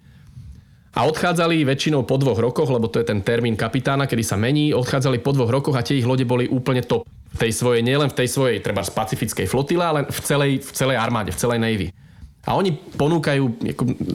[0.94, 4.70] A odchádzali väčšinou po dvoch rokoch, lebo to je ten termín kapitána, kedy sa mení,
[4.70, 7.02] odchádzali po dvoch rokoch a tie ich lode boli úplne top.
[7.34, 10.96] V tej svojej, nielen v tej svojej treba pacifickej flotile, ale v celej, v celej
[11.00, 11.86] armáde, v celej Navy.
[12.44, 13.44] A oni ponúkajú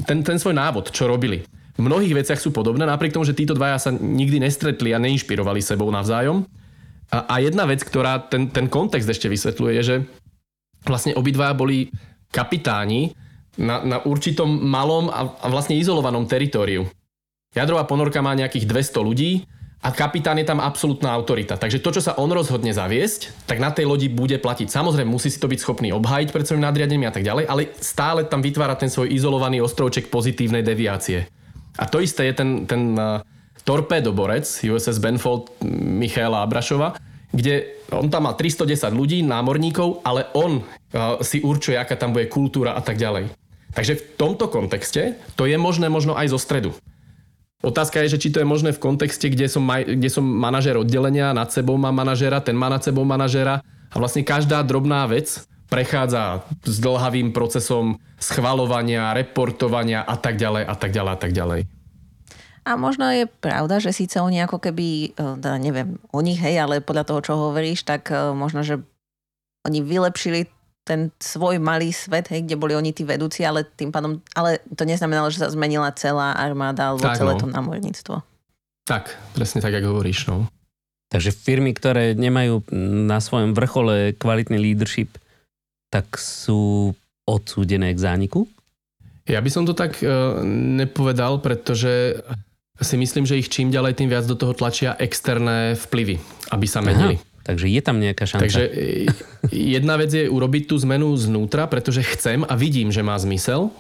[0.06, 1.42] ten, ten svoj návod, čo robili.
[1.80, 5.64] V mnohých veciach sú podobné, napriek tomu, že títo dvaja sa nikdy nestretli a neinšpirovali
[5.64, 6.44] sebou navzájom.
[7.10, 9.96] A, a jedna vec, ktorá ten, ten kontext ešte vysvetľuje, je, že
[10.86, 11.90] vlastne obidvaja boli
[12.30, 13.18] kapitáni
[13.58, 16.86] na, na určitom malom a, a vlastne izolovanom teritóriu.
[17.56, 21.56] Jadrová ponorka má nejakých 200 ľudí, a kapitán je tam absolútna autorita.
[21.56, 24.68] Takže to, čo sa on rozhodne zaviesť, tak na tej lodi bude platiť.
[24.68, 28.28] Samozrejme, musí si to byť schopný obhajiť pred svojim nadriadením a tak ďalej, ale stále
[28.28, 31.32] tam vytvára ten svoj izolovaný ostrovček pozitívnej deviácie.
[31.80, 33.24] A to isté je ten, ten uh,
[33.64, 37.00] torpédoborec USS Benfold Michaela Abrašova,
[37.32, 42.28] kde on tam má 310 ľudí, námorníkov, ale on uh, si určuje, aká tam bude
[42.28, 43.32] kultúra a tak ďalej.
[43.72, 46.76] Takže v tomto kontexte to je možné možno aj zo stredu.
[47.60, 50.80] Otázka je, že či to je možné v kontexte, kde som, maj, kde som manažer
[50.80, 53.60] oddelenia, nad sebou mám manažera, ten má nad sebou manažera
[53.92, 60.76] a vlastne každá drobná vec prechádza s dlhavým procesom schvalovania, reportovania a tak ďalej a
[60.76, 61.62] tak ďalej a tak ďalej.
[62.64, 66.86] A možno je pravda, že síce oni ako keby, e, teda neviem o hej, ale
[66.86, 68.80] podľa toho, čo hovoríš, tak e, možno, že
[69.68, 70.48] oni vylepšili
[70.90, 74.90] ten svoj malý svet, hej, kde boli oni tí vedúci, ale tým pádom, ale to
[74.90, 77.40] neznamenalo, že sa zmenila celá armáda alebo tak, celé no.
[77.40, 78.16] to námorníctvo.
[78.90, 80.26] Tak, presne tak, ako hovoríš.
[80.26, 80.50] No.
[81.14, 82.66] Takže firmy, ktoré nemajú
[83.06, 85.22] na svojom vrchole kvalitný leadership,
[85.94, 86.94] tak sú
[87.30, 88.50] odsúdené k zániku?
[89.30, 92.18] Ja by som to tak uh, nepovedal, pretože
[92.82, 96.18] si myslím, že ich čím ďalej, tým viac do toho tlačia externé vplyvy,
[96.50, 97.22] aby sa menili.
[97.22, 98.44] Aha, takže je tam nejaká šanca.
[98.46, 99.10] Takže e,
[99.50, 103.74] jedna vec je urobiť tú zmenu znútra, pretože chcem a vidím, že má zmysel.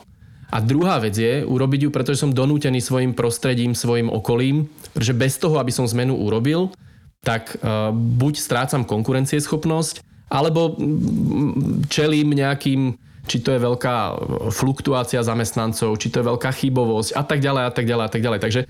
[0.49, 4.65] A druhá vec je urobiť ju, pretože som donútený svojim prostredím, svojim okolím,
[4.97, 6.73] pretože bez toho, aby som zmenu urobil,
[7.21, 10.01] tak uh, buď strácam konkurencieschopnosť,
[10.33, 10.73] alebo
[11.85, 12.97] čelím nejakým
[13.29, 13.97] či to je veľká
[14.49, 18.21] fluktuácia zamestnancov, či to je veľká chybovosť a tak ďalej a tak ďalej a tak
[18.25, 18.39] ďalej.
[18.41, 18.61] Takže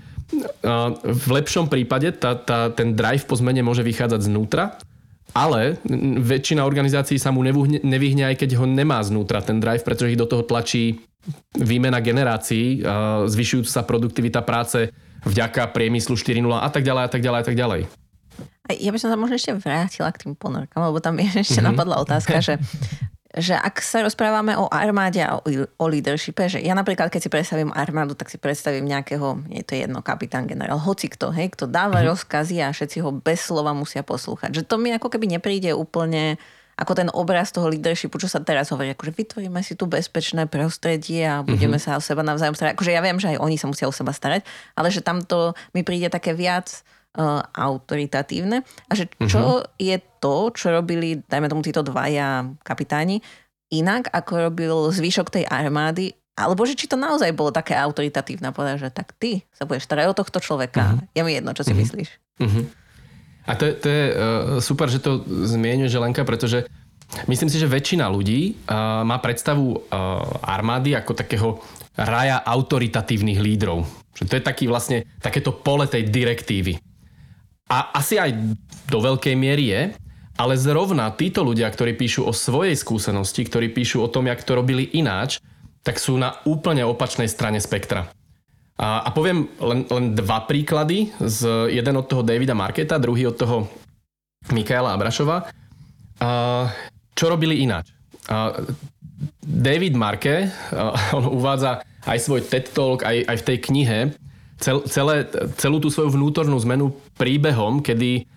[1.00, 4.76] v lepšom prípade tá, tá, ten drive po zmene môže vychádzať znútra,
[5.34, 5.78] ale
[6.20, 10.26] väčšina organizácií sa mu nevyhne, aj keď ho nemá znútra ten drive, pretože ich do
[10.26, 11.02] toho tlačí
[11.54, 12.80] výmena generácií,
[13.28, 14.90] zvyšujúca sa produktivita práce
[15.24, 17.82] vďaka priemyslu 4.0 a tak ďalej a tak ďalej a tak ďalej.
[18.70, 21.68] Ja by som sa možno ešte vrátila k tým ponorkám, lebo tam je ešte mm-hmm.
[21.74, 22.56] napadla otázka, že
[23.30, 25.46] že ak sa rozprávame o armáde a o,
[25.78, 29.78] o leadershipe, že ja napríklad, keď si predstavím armádu, tak si predstavím nejakého, je to
[29.78, 32.10] jedno, kapitán, generál, hoci kto, hej, kto dáva mm-hmm.
[32.10, 34.50] rozkazy a všetci ho bez slova musia poslúchať.
[34.58, 36.42] Že to mi ako keby nepríde úplne
[36.80, 41.28] ako ten obraz toho leadershipu, čo sa teraz hovorí, akože vytvoríme si tu bezpečné prostredie
[41.28, 41.94] a budeme mm-hmm.
[41.94, 42.72] sa o seba navzájom starať.
[42.74, 44.42] Akože ja viem, že aj oni sa musia o seba starať,
[44.74, 46.82] ale že tamto mi príde také viac
[47.16, 49.78] uh, autoritatívne a že čo uh-huh.
[49.80, 53.24] je to, čo robili, dajme tomu títo dvaja kapitáni,
[53.70, 58.88] inak ako robil zvyšok tej armády, alebo že či to naozaj bolo také autoritatívne povedať,
[58.88, 60.98] že tak ty sa budeš starať o tohto človeka.
[60.98, 61.16] Uh-huh.
[61.16, 61.82] Je mi jedno, čo si uh-huh.
[61.82, 62.08] myslíš.
[62.40, 62.64] Uh-huh.
[63.48, 64.14] A to je, to je uh,
[64.62, 66.68] super, že to zmienuje Želenka, pretože
[67.26, 69.80] myslím si, že väčšina ľudí uh, má predstavu uh,
[70.44, 71.48] armády ako takého
[71.98, 73.84] raja autoritatívnych lídrov.
[74.14, 76.78] Že to je taký vlastne, takéto pole tej direktívy.
[77.70, 78.34] A asi aj
[78.90, 79.82] do veľkej miery je,
[80.34, 84.58] ale zrovna títo ľudia, ktorí píšu o svojej skúsenosti, ktorí píšu o tom, jak to
[84.58, 85.38] robili ináč,
[85.86, 88.10] tak sú na úplne opačnej strane spektra.
[88.80, 93.36] A, a poviem len, len dva príklady, z, jeden od toho Davida Marketa, druhý od
[93.36, 93.56] toho
[94.48, 95.46] Mikaela Abrašova.
[96.18, 96.30] A,
[97.12, 97.92] čo robili ináč?
[98.26, 98.56] A,
[99.44, 100.48] David Marke,
[101.16, 103.98] on uvádza aj svoj TED Talk, aj, aj v tej knihe,
[104.60, 108.28] cel, celé, celú tú svoju vnútornú zmenu príbehom, kedy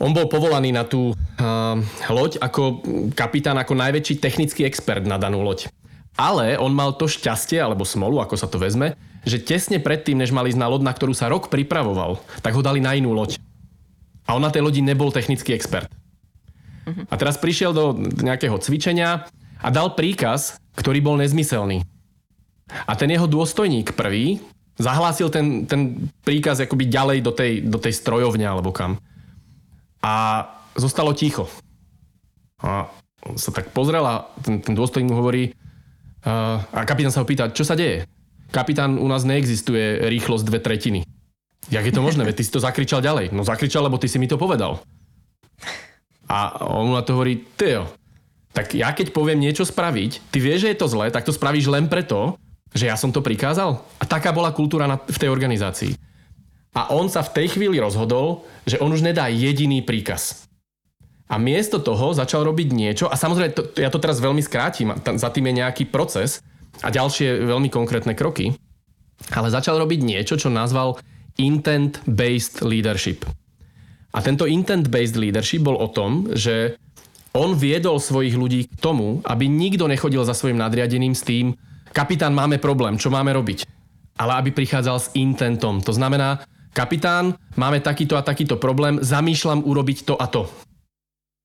[0.00, 1.76] on bol povolaný na tú uh,
[2.08, 2.80] loď ako
[3.12, 5.68] kapitán, ako najväčší technický expert na danú loď.
[6.16, 8.96] Ale on mal to šťastie, alebo smolu, ako sa to vezme,
[9.28, 12.64] že tesne predtým, než mal ísť na loď, na ktorú sa rok pripravoval, tak ho
[12.64, 13.36] dali na inú loď.
[14.24, 15.92] A on na tej lodi nebol technický expert.
[17.12, 17.92] A teraz prišiel do
[18.24, 19.28] nejakého cvičenia
[19.60, 21.84] a dal príkaz, ktorý bol nezmyselný.
[22.88, 24.40] A ten jeho dôstojník prvý
[24.80, 28.96] zahlásil ten, ten príkaz akoby ďalej do tej, do tej strojovne alebo kam.
[30.00, 31.46] A zostalo ticho.
[32.64, 32.88] A
[33.36, 37.52] sa tak pozrel a ten, ten dôstojník mu hovorí uh, a kapitán sa ho pýta,
[37.52, 38.08] čo sa deje?
[38.50, 41.00] Kapitán, u nás neexistuje rýchlosť dve tretiny.
[41.70, 42.26] Jak je to možné?
[42.26, 43.30] Veď ty si to zakričal ďalej.
[43.30, 44.82] No zakričal, lebo ty si mi to povedal.
[46.26, 47.86] A on mu na to hovorí, Teo,
[48.50, 51.70] tak ja keď poviem niečo spraviť, ty vieš, že je to zlé, tak to spravíš
[51.70, 52.34] len preto,
[52.70, 53.82] že ja som to prikázal?
[53.98, 55.92] A taká bola kultúra na, v tej organizácii.
[56.70, 60.46] A on sa v tej chvíli rozhodol, že on už nedá jediný príkaz.
[61.30, 65.30] A miesto toho začal robiť niečo, a samozrejme, to, ja to teraz veľmi skrátim, za
[65.30, 66.42] tým je nejaký proces
[66.82, 68.54] a ďalšie veľmi konkrétne kroky,
[69.30, 70.98] ale začal robiť niečo, čo nazval
[71.38, 73.26] intent-based leadership.
[74.10, 76.74] A tento intent-based leadership bol o tom, že
[77.30, 81.54] on viedol svojich ľudí k tomu, aby nikto nechodil za svojim nadriadeným s tým,
[81.90, 83.66] kapitán, máme problém, čo máme robiť?
[84.20, 85.80] Ale aby prichádzal s intentom.
[85.84, 86.44] To znamená,
[86.76, 90.44] kapitán, máme takýto a takýto problém, zamýšľam urobiť to a to.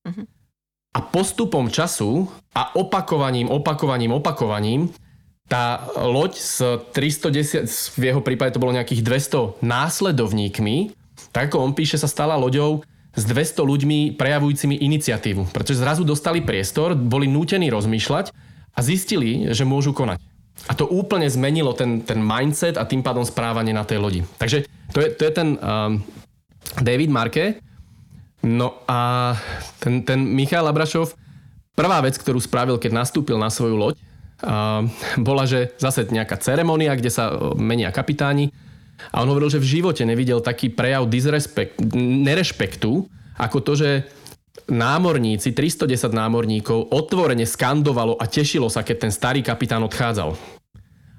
[0.06, 0.24] Uh-huh.
[0.96, 4.92] A postupom času a opakovaním, opakovaním, opakovaním
[5.46, 6.58] tá loď s
[6.90, 10.90] 310, v jeho prípade to bolo nejakých 200 následovníkmi,
[11.30, 12.82] tak ako on píše, sa stala loďou
[13.14, 15.54] s 200 ľuďmi prejavujúcimi iniciatívu.
[15.54, 18.34] Pretože zrazu dostali priestor, boli nútení rozmýšľať
[18.76, 20.20] a zistili, že môžu konať.
[20.66, 24.20] A to úplne zmenilo ten, ten mindset a tým pádom správanie na tej lodi.
[24.40, 26.00] Takže to je, to je ten um,
[26.80, 27.60] David Marke.
[28.46, 29.34] No a
[29.82, 31.14] ten, ten Michal Abrašov,
[31.74, 33.96] prvá vec, ktorú spravil, keď nastúpil na svoju loď,
[34.42, 34.86] uh,
[35.18, 38.50] bola, že zase nejaká ceremonia, kde sa uh, menia kapitáni.
[39.12, 43.04] A on hovoril, že v živote nevidel taký prejav disrespekt, nerešpektu,
[43.36, 43.90] ako to, že
[44.66, 50.34] námorníci, 310 námorníkov otvorene skandovalo a tešilo sa, keď ten starý kapitán odchádzal.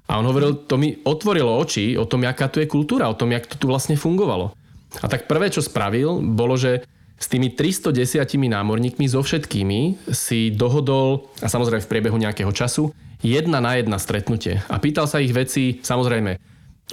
[0.07, 3.31] A on hovoril, to mi otvorilo oči o tom, aká tu je kultúra, o tom,
[3.35, 4.55] jak to tu vlastne fungovalo.
[5.03, 6.87] A tak prvé, čo spravil, bolo, že
[7.17, 13.57] s tými 310 námorníkmi so všetkými si dohodol, a samozrejme v priebehu nejakého času, jedna
[13.57, 16.37] na jedna stretnutie a pýtal sa ich veci, samozrejme,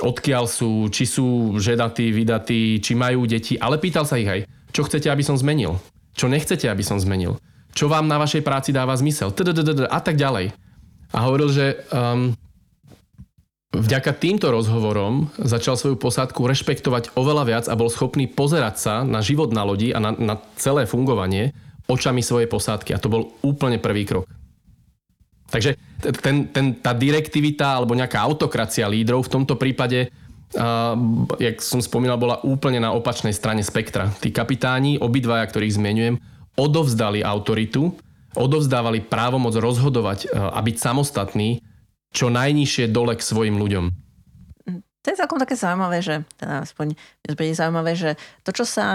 [0.00, 4.40] odkiaľ sú, či sú ženatí, vydatí, či majú deti, ale pýtal sa ich aj,
[4.74, 5.78] čo chcete, aby som zmenil,
[6.14, 7.36] čo nechcete, aby som zmenil,
[7.74, 10.54] čo vám na vašej práci dáva zmysel, a tak ďalej.
[11.14, 12.34] A hovoril, že um,
[13.74, 19.18] vďaka týmto rozhovorom začal svoju posádku rešpektovať oveľa viac a bol schopný pozerať sa na
[19.22, 21.54] život na lodi a na, na celé fungovanie
[21.90, 22.94] očami svojej posádky.
[22.94, 24.26] A to bol úplne prvý krok.
[25.50, 25.76] Takže
[26.24, 30.10] ten, ten, tá direktivita alebo nejaká autokracia lídrov v tomto prípade
[30.54, 34.06] Uh, jak som spomínal, bola úplne na opačnej strane spektra.
[34.22, 36.14] Tí kapitáni, obidvaja, ktorých zmienujem,
[36.54, 37.90] odovzdali autoritu,
[38.38, 41.58] odovzdávali právomoc rozhodovať uh, a byť samostatní
[42.14, 43.90] čo najnižšie dole k svojim ľuďom.
[45.04, 46.96] To je celkom také zaujímavé, že, teda aspoň
[47.28, 48.86] je zaujímavé, že to, čo sa,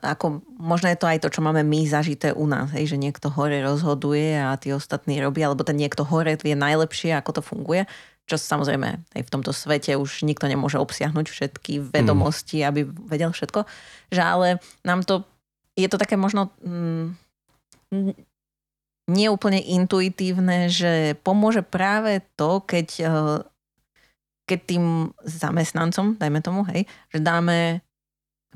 [0.00, 3.28] ako možno je to aj to, čo máme my zažité u nás, hej, že niekto
[3.28, 7.84] hore rozhoduje a tí ostatní robia, alebo ten niekto hore vie najlepšie, ako to funguje,
[8.30, 12.66] čo samozrejme aj v tomto svete už nikto nemôže obsiahnuť všetky vedomosti, mm.
[12.70, 13.66] aby vedel všetko,
[14.14, 14.48] že ale
[14.86, 15.26] nám to,
[15.74, 17.18] je to také možno mm,
[19.10, 22.88] neúplne intuitívne, že pomôže práve to, keď
[24.50, 27.86] keď tým zamestnancom, dajme tomu, hej, že dáme,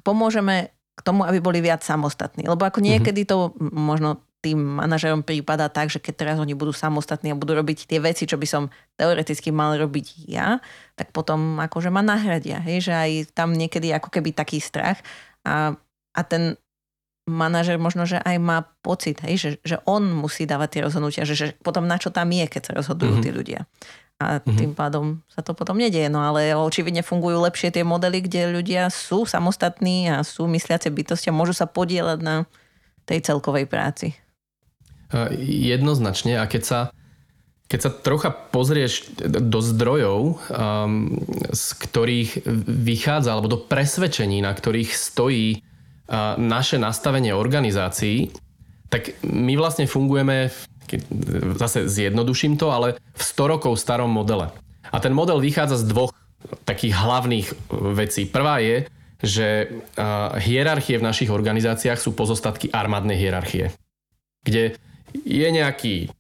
[0.03, 2.51] pomôžeme k tomu, aby boli viac samostatní.
[2.51, 2.87] Lebo ako mhm.
[2.91, 7.57] niekedy to možno tým manažerom prípada tak, že keď teraz oni budú samostatní a budú
[7.57, 8.69] robiť tie veci, čo by som
[9.01, 10.61] teoreticky mal robiť ja,
[10.93, 12.61] tak potom akože ma nahradia.
[12.61, 15.01] Hej, že aj tam niekedy ako keby taký strach
[15.49, 15.73] a,
[16.13, 16.61] a ten
[17.25, 21.33] manažer možno, že aj má pocit, hej, že, že on musí dávať tie rozhodnutia, že,
[21.33, 23.25] že potom na čo tam je, keď sa rozhodujú mm-hmm.
[23.25, 23.61] tí ľudia
[24.23, 24.59] a mm-hmm.
[24.59, 26.07] tým pádom sa to potom nedieje.
[26.07, 31.35] No ale očividne fungujú lepšie tie modely, kde ľudia sú samostatní a sú mysliace bytosti
[31.35, 32.47] a môžu sa podielať na
[33.05, 34.15] tej celkovej práci.
[35.39, 36.81] Jednoznačne a keď sa,
[37.71, 41.17] keď sa trocha pozrieš do zdrojov, um,
[41.55, 42.31] z ktorých
[42.67, 48.35] vychádza, alebo do presvedčení, na ktorých stojí uh, naše nastavenie organizácií,
[48.91, 50.59] tak my vlastne fungujeme v
[51.57, 54.53] zase zjednoduším to, ale v 100 rokov starom modele.
[54.93, 56.13] A ten model vychádza z dvoch
[56.69, 57.55] takých hlavných e,
[57.97, 58.23] vecí.
[58.29, 58.87] Prvá je,
[59.25, 59.73] že
[60.37, 63.73] hierarchie v našich organizáciách sú pozostatky armádnej hierarchie.
[64.45, 64.77] Kde
[65.23, 66.11] je nejaký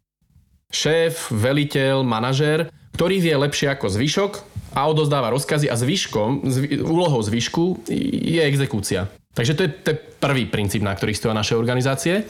[0.71, 4.33] šéf, veliteľ, manažér, ktorý vie lepšie ako zvyšok
[4.75, 9.11] a odozdáva rozkazy a zvyškom, zvy, úlohou zvyšku je exekúcia.
[9.35, 12.27] Takže to je, to je prvý princíp, na ktorých stojí naše organizácie.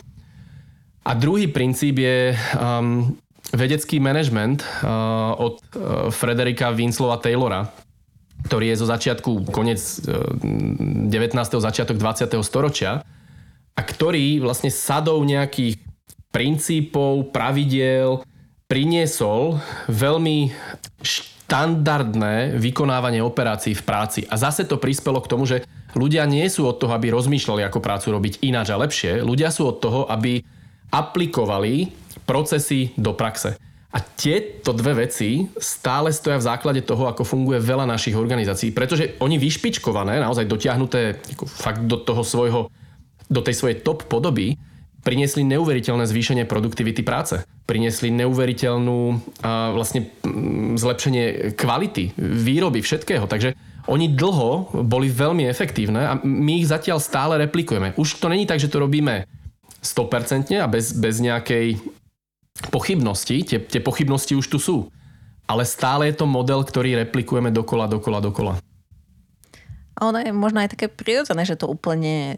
[1.05, 3.13] A druhý princíp je um,
[3.53, 7.69] vedecký manažment uh, od uh, Frederika Winslova Taylora,
[8.49, 10.33] ktorý je zo začiatku, konec uh,
[11.13, 11.13] 19.
[11.61, 12.41] začiatok 20.
[12.41, 13.05] storočia
[13.77, 15.84] a ktorý vlastne sadou nejakých
[16.35, 18.27] princípov, pravidiel
[18.67, 20.51] priniesol veľmi
[20.99, 24.21] štandardné vykonávanie operácií v práci.
[24.27, 25.63] A zase to prispelo k tomu, že
[25.95, 29.23] ľudia nie sú od toho, aby rozmýšľali, ako prácu robiť ináč a lepšie.
[29.23, 30.43] Ľudia sú od toho, aby
[30.91, 31.95] aplikovali
[32.27, 33.55] procesy do praxe.
[33.95, 39.15] A tieto dve veci stále stoja v základe toho, ako funguje veľa našich organizácií, pretože
[39.23, 42.67] oni vyšpičkované, naozaj dotiahnuté fakt do toho svojho,
[43.31, 44.59] do tej svojej top podoby,
[45.05, 47.45] priniesli neuveriteľné zvýšenie produktivity práce.
[47.69, 48.99] Priniesli neuveriteľnú
[49.45, 50.09] a vlastne
[50.75, 53.29] zlepšenie kvality, výroby, všetkého.
[53.29, 53.53] Takže
[53.85, 57.93] oni dlho boli veľmi efektívne a my ich zatiaľ stále replikujeme.
[58.01, 59.29] Už to není tak, že to robíme
[59.85, 61.77] 100% a bez, bez nejakej
[62.73, 63.45] pochybnosti.
[63.45, 64.77] Tie, tie pochybnosti už tu sú.
[65.45, 68.53] Ale stále je to model, ktorý replikujeme dokola, dokola, dokola.
[69.95, 72.35] A ono je možno aj také prirodzené, že to úplne,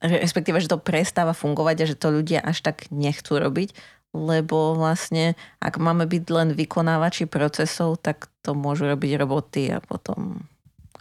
[0.00, 3.76] respektíve, že to prestáva fungovať a že to ľudia až tak nechcú robiť,
[4.16, 10.48] lebo vlastne, ak máme byť len vykonávači procesov, tak to môžu robiť roboty a potom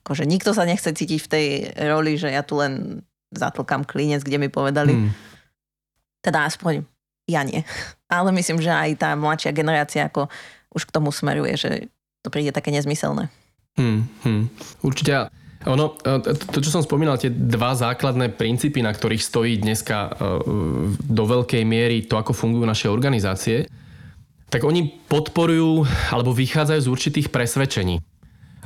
[0.04, 1.46] akože nikto sa nechce cítiť v tej
[1.88, 5.34] roli, že ja tu len zatlkám klinec, kde mi povedali, hmm
[6.24, 6.88] teda aspoň
[7.28, 7.62] ja nie.
[8.08, 10.32] Ale myslím, že aj tá mladšia generácia ako
[10.74, 11.70] už k tomu smeruje, že
[12.24, 13.28] to príde také nezmyselné.
[13.76, 14.48] Hmm, hmm.
[14.82, 15.28] Určite.
[15.64, 15.96] Ono,
[16.52, 20.12] to, čo som spomínal, tie dva základné princípy, na ktorých stojí dneska e,
[21.00, 23.72] do veľkej miery to, ako fungujú naše organizácie,
[24.52, 28.04] tak oni podporujú alebo vychádzajú z určitých presvedčení.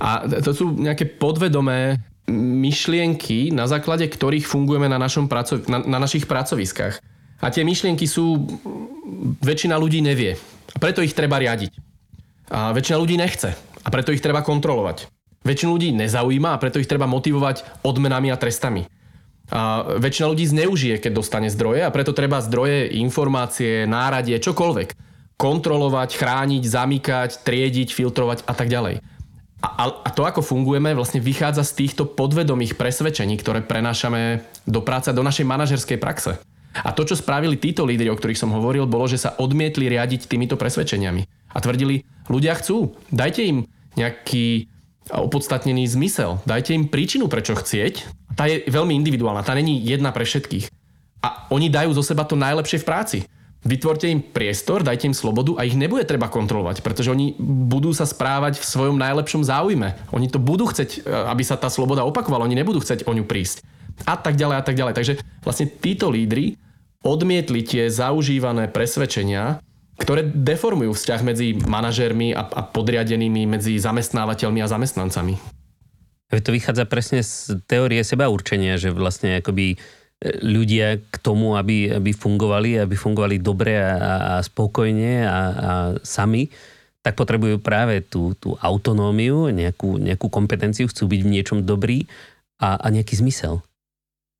[0.01, 2.01] A to sú nejaké podvedomé
[2.33, 6.99] myšlienky, na základe ktorých fungujeme na, našom praco- na, na našich pracoviskách.
[7.39, 8.35] A tie myšlienky sú,
[9.39, 10.35] väčšina ľudí nevie.
[10.73, 11.71] A preto ich treba riadiť.
[12.51, 13.53] A väčšina ľudí nechce.
[13.85, 15.16] A preto ich treba kontrolovať.
[15.45, 18.87] Väčšinu ľudí nezaujíma a preto ich treba motivovať odmenami a trestami.
[19.47, 25.07] A väčšina ľudí zneužije, keď dostane zdroje a preto treba zdroje, informácie, náradie, čokoľvek
[25.37, 28.99] kontrolovať, chrániť, zamykať, triediť, filtrovať a tak ďalej.
[29.57, 35.09] A, a to, ako fungujeme, vlastne vychádza z týchto podvedomých presvedčení, ktoré prenášame do práce,
[35.13, 36.37] do našej manažerskej praxe.
[36.77, 40.29] A to, čo spravili títo lídry, o ktorých som hovoril, bolo, že sa odmietli riadiť
[40.29, 41.25] týmito presvedčeniami.
[41.53, 43.57] A tvrdili, ľudia chcú, dajte im
[43.97, 44.69] nejaký
[45.11, 48.07] opodstatnený zmysel, dajte im príčinu, prečo chcieť.
[48.35, 50.69] Tá je veľmi individuálna, tá není jedna pre všetkých.
[51.23, 53.17] A oni dajú zo seba to najlepšie v práci.
[53.65, 58.05] Vytvorte im priestor, dajte im slobodu a ich nebude treba kontrolovať, pretože oni budú sa
[58.05, 59.97] správať v svojom najlepšom záujme.
[60.13, 63.25] Oni to budú chcieť, e, aby sa tá sloboda opakovala, oni nebudú chcieť o ňu
[63.25, 63.65] prísť.
[64.05, 64.93] A tak ďalej a tak ďalej.
[64.93, 66.55] Takže vlastne títo lídry
[67.01, 69.59] odmietli tie zaužívané presvedčenia,
[69.97, 75.35] ktoré deformujú vzťah medzi manažérmi a, a podriadenými, medzi zamestnávateľmi a zamestnancami.
[76.27, 79.79] To vychádza presne z teórie seba určenia, že vlastne akoby
[80.41, 85.71] ľudia k tomu, aby, aby fungovali, aby fungovali dobre a, a spokojne a, a
[86.01, 86.49] sami,
[87.05, 92.09] tak potrebujú práve tú, tú autonómiu, nejakú, nejakú kompetenciu, chcú byť v niečom dobrý
[92.57, 93.61] a, a nejaký zmysel.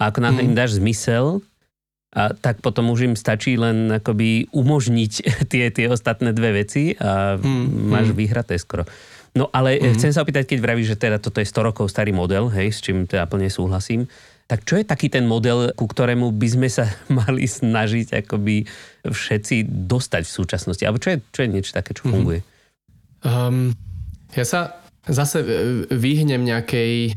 [0.01, 0.45] A ako nám mm.
[0.49, 1.45] im dáš zmysel,
[2.15, 5.11] a tak potom už im stačí len akoby umožniť
[5.51, 7.91] tie, tie ostatné dve veci a mm.
[7.91, 8.15] máš mm.
[8.15, 8.87] vyhraté skoro.
[9.35, 9.99] No ale mm.
[9.99, 12.79] chcem sa opýtať, keď vravíš, že teda toto je 100 rokov starý model, hej, s
[12.81, 14.09] čím teda plne súhlasím,
[14.47, 16.87] tak čo je taký ten model, ku ktorému by sme sa
[17.19, 18.63] mali snažiť akoby
[19.03, 20.83] všetci dostať v súčasnosti?
[20.87, 22.11] Alebo čo je, čo je niečo také, čo mhm.
[22.15, 22.39] funguje?
[23.27, 23.75] Um,
[24.31, 25.47] ja sa zase e,
[25.91, 27.15] vyhnem nejakej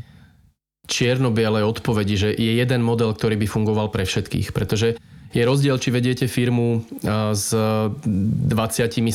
[0.91, 4.99] čierno-bielej odpovedi, že je jeden model, ktorý by fungoval pre všetkých, pretože
[5.31, 6.83] je rozdiel, či vediete firmu
[7.31, 8.03] s 20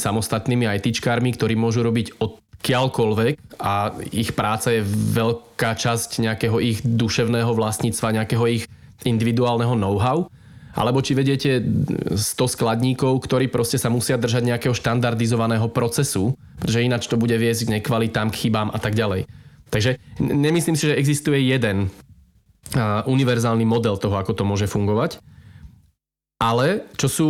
[0.00, 4.80] samostatnými ITčkármi, ktorí môžu robiť od kiaľkoľvek a ich práca je
[5.12, 8.64] veľká časť nejakého ich duševného vlastníctva, nejakého ich
[9.04, 10.32] individuálneho know-how,
[10.72, 17.12] alebo či vedete 100 skladníkov, ktorí proste sa musia držať nejakého štandardizovaného procesu, pretože ináč
[17.12, 19.28] to bude viesť k nekvalitám, k chybám a tak ďalej.
[19.70, 21.90] Takže nemyslím si, že existuje jeden
[23.06, 25.22] univerzálny model toho, ako to môže fungovať.
[26.42, 27.28] Ale čo sú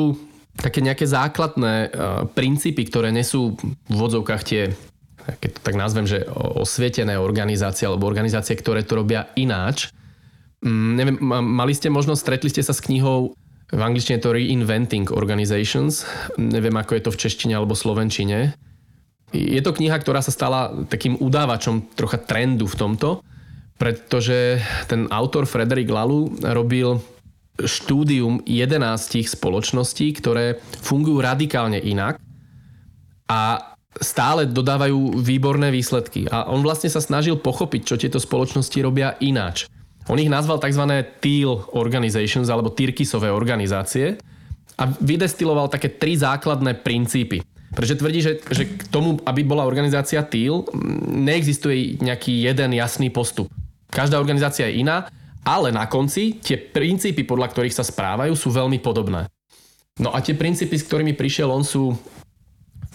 [0.57, 1.93] také nejaké základné
[2.32, 4.62] princípy, ktoré nesú v vodzovkách tie
[5.26, 9.91] keď to tak nazvem, že osvietené organizácie alebo organizácie, ktoré to robia ináč.
[10.62, 13.34] Mm, neviem, mali ste možnosť, stretli ste sa s knihou
[13.66, 16.07] v angličtine to Reinventing Organizations.
[16.39, 18.55] Neviem, ako je to v češtine alebo slovenčine.
[19.35, 23.09] Je to kniha, ktorá sa stala takým udávačom trocha trendu v tomto,
[23.77, 27.03] pretože ten autor Frederick Lalu robil
[27.57, 32.20] štúdium 11 spoločností, ktoré fungujú radikálne inak
[33.27, 36.29] a stále dodávajú výborné výsledky.
[36.29, 39.66] A on vlastne sa snažil pochopiť, čo tieto spoločnosti robia ináč.
[40.07, 40.85] On ich nazval tzv.
[41.18, 44.20] teal organizations alebo Tyrkisové organizácie
[44.77, 47.43] a vydestiloval také tri základné princípy.
[47.74, 50.70] Pretože tvrdí, že, že k tomu, aby bola organizácia TEAL,
[51.10, 53.50] neexistuje nejaký jeden jasný postup.
[53.90, 55.10] Každá organizácia je iná,
[55.46, 59.30] ale na konci tie princípy, podľa ktorých sa správajú, sú veľmi podobné.
[59.96, 61.96] No a tie princípy, s ktorými prišiel on, sú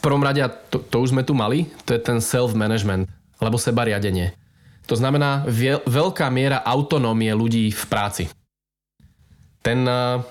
[0.01, 3.05] prvom rade, a to, to už sme tu mali, to je ten self-management,
[3.37, 4.33] alebo seba riadenie.
[4.89, 5.45] To znamená
[5.85, 8.25] veľká miera autonómie ľudí v práci.
[9.61, 10.25] Ten uh,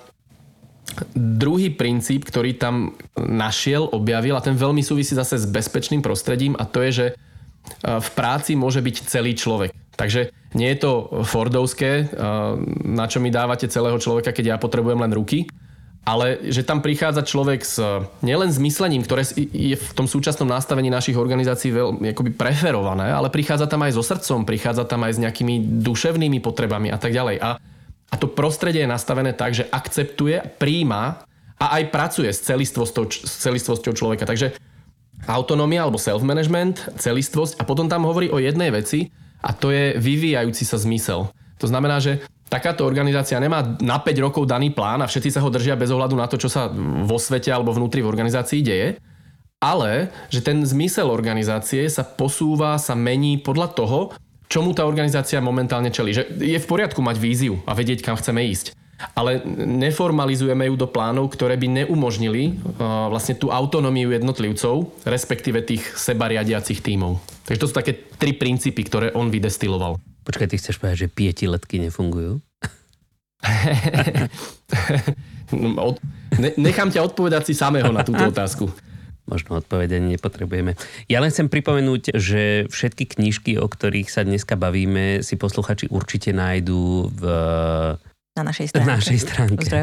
[1.14, 6.64] druhý princíp, ktorý tam našiel, objavil, a ten veľmi súvisí zase s bezpečným prostredím, a
[6.68, 9.72] to je, že uh, v práci môže byť celý človek.
[9.94, 15.00] Takže nie je to Fordovské, uh, na čo mi dávate celého človeka, keď ja potrebujem
[15.00, 15.46] len ruky,
[16.00, 17.76] ale že tam prichádza človek s
[18.24, 23.28] nielen s myslením, ktoré je v tom súčasnom nastavení našich organizácií veľmi akoby preferované, ale
[23.28, 27.36] prichádza tam aj so srdcom, prichádza tam aj s nejakými duševnými potrebami a tak ďalej.
[27.44, 27.60] A,
[28.10, 31.22] a to prostredie je nastavené tak, že akceptuje, príjma
[31.60, 34.26] a aj pracuje s celistvosťou, s celistvosťou človeka.
[34.26, 34.58] Takže
[35.30, 39.12] autonómia alebo self-management, celistvosť a potom tam hovorí o jednej veci
[39.44, 41.30] a to je vyvíjajúci sa zmysel.
[41.60, 45.52] To znamená, že takáto organizácia nemá na 5 rokov daný plán a všetci sa ho
[45.52, 46.72] držia bez ohľadu na to, čo sa
[47.04, 48.88] vo svete alebo vnútri v organizácii deje,
[49.60, 54.00] ale že ten zmysel organizácie sa posúva, sa mení podľa toho,
[54.50, 56.10] čomu tá organizácia momentálne čelí.
[56.10, 58.74] Že je v poriadku mať víziu a vedieť, kam chceme ísť.
[59.16, 65.80] Ale neformalizujeme ju do plánov, ktoré by neumožnili uh, vlastne tú autonómiu jednotlivcov, respektíve tých
[65.96, 67.16] sebariadiacich tímov.
[67.48, 69.96] Takže to sú také tri princípy, ktoré on vydestiloval.
[70.28, 72.44] Počkaj, ty chceš povedať, že pietiletky nefungujú?
[75.50, 78.70] Ne, nechám ťa odpovedať si samého na túto otázku.
[79.30, 80.74] Možno odpovedenie nepotrebujeme.
[81.06, 86.34] Ja len chcem pripomenúť, že všetky knižky, o ktorých sa dneska bavíme, si posluchači určite
[86.34, 87.22] nájdú v...
[88.34, 88.90] Na našej stránke.
[88.90, 89.66] Na našej stránke.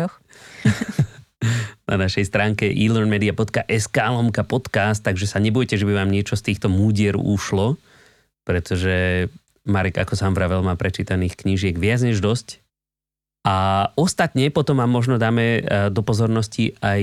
[1.89, 6.67] na našej stránke elearnmedia.sk lomka podcast, takže sa nebojte, že by vám niečo z týchto
[6.67, 7.79] múdier ušlo,
[8.43, 9.27] pretože
[9.63, 12.66] Marek, ako sám vravel, má prečítaných knížiek viac než dosť.
[13.47, 13.55] A
[13.95, 16.99] ostatne potom vám možno dáme e, do pozornosti aj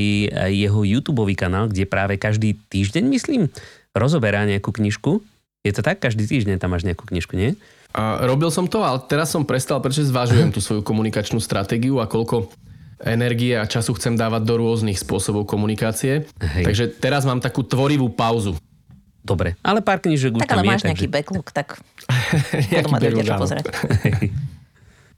[0.53, 3.49] jeho YouTube kanál, kde práve každý týždeň, myslím,
[3.97, 5.25] rozoberá nejakú knižku.
[5.65, 6.05] Je to tak?
[6.05, 7.57] Každý týždeň tam máš nejakú knižku, nie?
[7.97, 12.11] A robil som to, ale teraz som prestal, pretože zvažujem tú svoju komunikačnú stratégiu a
[12.11, 12.53] koľko
[13.01, 16.29] energie a času chcem dávať do rôznych spôsobov komunikácie.
[16.41, 16.65] Hej.
[16.69, 18.61] Takže teraz mám takú tvorivú pauzu.
[19.25, 20.93] Dobre, ale pár knižek už tak, tam ale máš je.
[20.93, 21.17] nejaký takže...
[21.17, 21.81] backlog, tak
[22.77, 23.67] potom ma dojde čo pozrieť.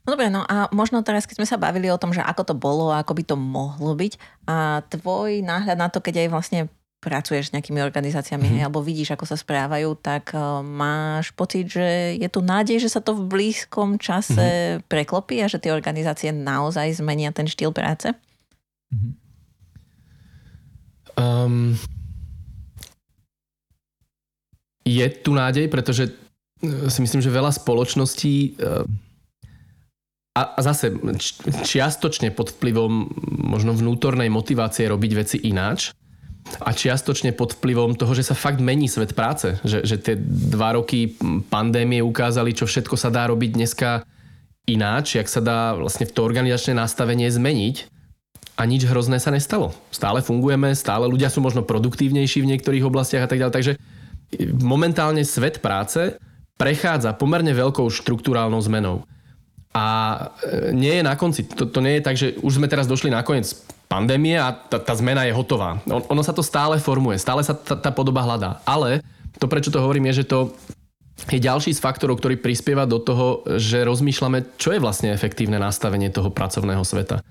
[0.07, 2.55] No dobre, no a možno teraz, keď sme sa bavili o tom, že ako to
[2.55, 4.15] bolo, ako by to mohlo byť
[4.47, 6.59] a tvoj náhľad na to, keď aj vlastne
[7.03, 8.63] pracuješ s nejakými organizáciami mm-hmm.
[8.63, 13.03] alebo vidíš, ako sa správajú, tak uh, máš pocit, že je tu nádej, že sa
[13.03, 14.87] to v blízkom čase mm-hmm.
[14.87, 18.15] preklopí a že tie organizácie naozaj zmenia ten štýl práce?
[18.89, 19.11] Mm-hmm.
[21.19, 21.75] Um,
[24.87, 26.13] je tu nádej, pretože
[26.61, 28.85] e, si myslím, že veľa spoločností uh,
[30.37, 30.93] a, zase
[31.65, 33.09] čiastočne pod vplyvom
[33.49, 35.97] možno vnútornej motivácie robiť veci ináč,
[36.63, 39.59] a čiastočne pod vplyvom toho, že sa fakt mení svet práce.
[39.67, 40.15] Že, že tie
[40.55, 41.19] dva roky
[41.51, 44.07] pandémie ukázali, čo všetko sa dá robiť dneska
[44.63, 47.91] ináč, jak sa dá vlastne to organizačné nastavenie zmeniť
[48.57, 49.75] a nič hrozné sa nestalo.
[49.91, 53.55] Stále fungujeme, stále ľudia sú možno produktívnejší v niektorých oblastiach a tak ďalej.
[53.55, 53.73] Takže
[54.59, 56.15] momentálne svet práce
[56.55, 59.05] prechádza pomerne veľkou štruktúrálnou zmenou.
[59.77, 59.83] A
[60.41, 61.45] e, nie je na konci.
[61.53, 63.53] To, to nie je tak, že už sme teraz došli na koniec
[63.85, 65.77] pandémie a tá, tá zmena je hotová.
[65.85, 68.57] On, ono sa to stále formuje, stále sa tá, tá podoba hľadá.
[68.65, 69.05] Ale
[69.37, 70.49] to, prečo to hovorím, je, že to
[71.29, 76.09] je ďalší z faktorov, ktorý prispieva do toho, že rozmýšľame, čo je vlastne efektívne nastavenie
[76.09, 77.21] toho pracovného sveta.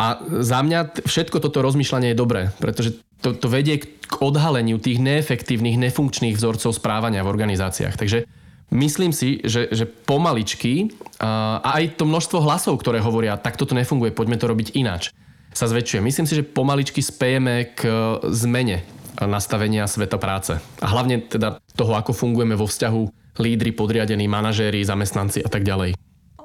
[0.00, 4.98] A za mňa všetko toto rozmýšľanie je dobré, pretože to, to vedie k odhaleniu tých
[4.98, 7.94] neefektívnych, nefunkčných vzorcov správania v organizáciách.
[7.94, 8.24] Takže
[8.72, 14.10] myslím si, že, že pomaličky a aj to množstvo hlasov, ktoré hovoria, tak toto nefunguje,
[14.10, 15.12] poďme to robiť ináč
[15.52, 16.00] sa zväčšuje.
[16.00, 17.84] Myslím si, že pomaličky spejeme k
[18.32, 18.82] zmene
[19.20, 20.56] nastavenia sveta práce.
[20.80, 23.02] A hlavne teda toho, ako fungujeme vo vzťahu
[23.36, 25.96] lídry, podriadení, manažéri, zamestnanci a tak ďalej.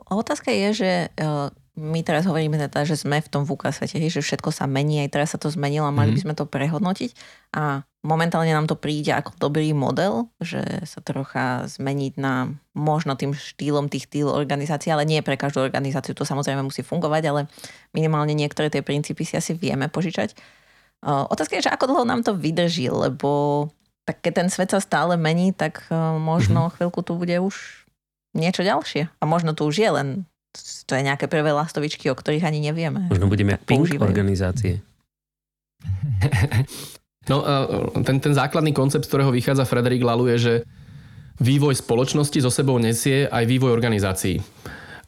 [0.07, 1.27] Otázka je, že e,
[1.77, 5.13] my teraz hovoríme teda, že sme v tom VUKA svete, že všetko sa mení, aj
[5.13, 6.17] teraz sa to zmenilo a mali mm-hmm.
[6.17, 7.11] by sme to prehodnotiť.
[7.53, 13.37] A momentálne nám to príde ako dobrý model, že sa trocha zmeniť na možno tým
[13.37, 17.41] štýlom tých tým organizácií, ale nie pre každú organizáciu to samozrejme musí fungovať, ale
[17.93, 20.33] minimálne niektoré tie princípy si asi vieme požičať.
[21.05, 23.69] Otázka je, že ako dlho nám to vydrží, lebo
[24.07, 26.75] tak keď ten svet sa stále mení, tak e, možno mm-hmm.
[26.79, 27.85] chvíľku tu bude už
[28.31, 29.11] niečo ďalšie.
[29.19, 30.07] A možno tu už je len
[30.87, 33.11] to je nejaké prvé lastovičky, o ktorých ani nevieme.
[33.11, 34.07] Možno budeme pink používajú.
[34.07, 34.81] organizácie.
[37.27, 37.43] No,
[38.07, 40.53] ten, ten základný koncept, z ktorého vychádza Frederik Lalu je, že
[41.43, 44.39] vývoj spoločnosti so sebou nesie aj vývoj organizácií.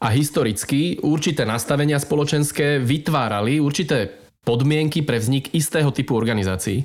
[0.04, 4.12] A historicky určité nastavenia spoločenské vytvárali určité
[4.44, 6.84] podmienky pre vznik istého typu organizácií.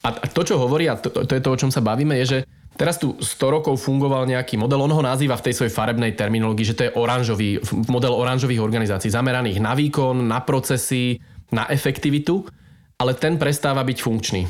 [0.00, 2.38] A to, čo hovorí, a to, to je to, o čom sa bavíme, je, že
[2.80, 3.28] teraz tu 100
[3.60, 6.96] rokov fungoval nejaký model, on ho nazýva v tej svojej farebnej terminológii, že to je
[6.96, 7.60] oranžový,
[7.92, 11.20] model oranžových organizácií, zameraných na výkon, na procesy,
[11.52, 12.48] na efektivitu
[13.00, 14.44] ale ten prestáva byť funkčný.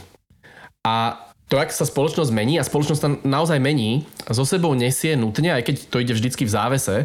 [0.83, 1.14] A
[1.47, 5.62] to, ak sa spoločnosť mení a spoločnosť sa naozaj mení, zo sebou nesie nutne, aj
[5.62, 6.97] keď to ide vždycky v závese,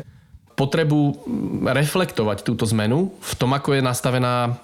[0.57, 1.21] potrebu
[1.69, 4.57] reflektovať túto zmenu v tom, ako je, nastavená,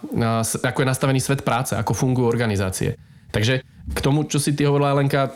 [0.64, 2.98] ako je nastavený svet práce, ako fungujú organizácie.
[3.30, 5.30] Takže k tomu, čo si ty hovorila, Lenka,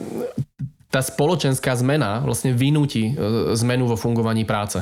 [0.89, 4.81] tá spoločenská zmena vlastne vynúti e, zmenu vo fungovaní práce.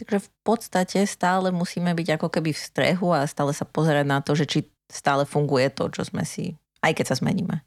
[0.00, 4.24] Takže v podstate stále musíme byť ako keby v strehu a stále sa pozerať na
[4.24, 7.60] to, že či stále funguje to, čo sme si, aj keď sa zmeníme.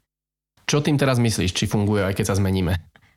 [0.64, 2.74] Čo tým teraz myslíš, či funguje, aj keď sa zmeníme?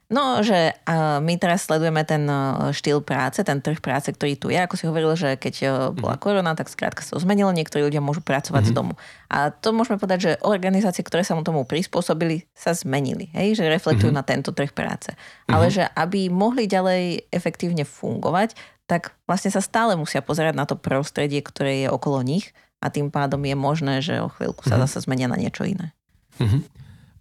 [0.07, 4.47] No, že uh, my teraz sledujeme ten uh, štýl práce, ten trh práce, ktorý tu
[4.47, 4.55] je.
[4.55, 6.21] Ako si hovoril, že keď uh, bola mm.
[6.23, 8.69] korona, tak skrátka sa to zmenilo, niektorí ľudia môžu pracovať mm.
[8.69, 8.77] z mhm.
[8.79, 8.93] domu.
[9.27, 13.59] A to môžeme povedať, že organizácie, ktoré sa mu tomu prispôsobili, sa zmenili, hej?
[13.59, 14.17] že reflektujú mm.
[14.17, 15.11] na tento trh práce.
[15.11, 15.51] Mm.
[15.51, 18.55] Ale že aby mohli ďalej efektívne fungovať,
[18.87, 23.11] tak vlastne sa stále musia pozerať na to prostredie, ktoré je okolo nich a tým
[23.11, 24.87] pádom je možné, že o chvíľku sa mm-hmm.
[24.87, 25.91] zase zmenia na niečo iné.
[26.39, 26.61] Mm-hmm.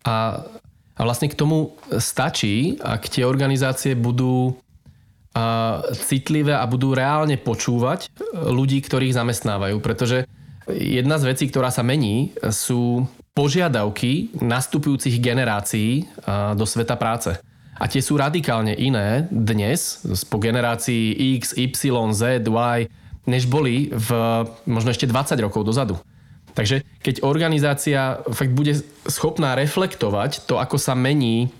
[0.06, 0.46] A,
[0.96, 4.56] a vlastne k tomu stačí, ak tie organizácie budú
[5.92, 10.24] citlivé a budú reálne počúvať ľudí, ktorých zamestnávajú, pretože
[10.64, 13.04] jedna z vecí, ktorá sa mení, sú
[13.36, 16.08] požiadavky nastupujúcich generácií
[16.56, 17.36] do sveta práce.
[17.76, 20.00] A tie sú radikálne iné dnes,
[20.32, 22.78] po generácii X, Y, Z, Y,
[23.28, 24.08] než boli v
[24.64, 26.00] možno ešte 20 rokov dozadu.
[26.56, 31.52] Takže keď organizácia fakt bude schopná reflektovať to, ako sa mení,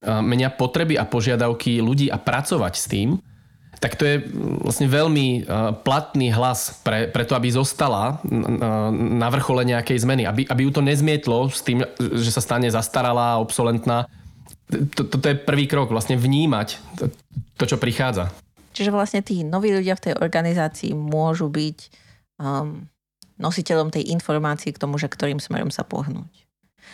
[0.00, 3.20] menia potreby a požiadavky ľudí a pracovať s tým,
[3.84, 4.16] tak to je
[4.64, 5.44] vlastne veľmi
[5.84, 8.16] platný hlas pre, pre to, aby zostala
[8.96, 10.24] na vrchole nejakej zmeny.
[10.24, 14.08] Aby, aby ju to nezmietlo s tým, že sa stane zastaralá, obsolentná.
[14.72, 16.80] Toto to je prvý krok, vlastne vnímať
[17.60, 18.32] to, čo prichádza.
[18.72, 21.78] Čiže vlastne tí noví ľudia v tej organizácii môžu byť
[22.40, 22.88] um,
[23.38, 26.32] nositeľom tej informácie k tomu, že ktorým smerom sa pohnúť.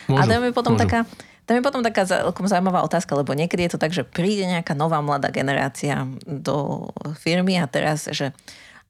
[0.09, 0.83] Môžu, a to je potom môžu.
[0.87, 0.99] taká,
[1.45, 4.73] tam je potom taká celkom zaujímavá otázka, lebo niekedy je to tak, že príde nejaká
[4.73, 6.89] nová mladá generácia do
[7.21, 8.33] firmy a teraz, že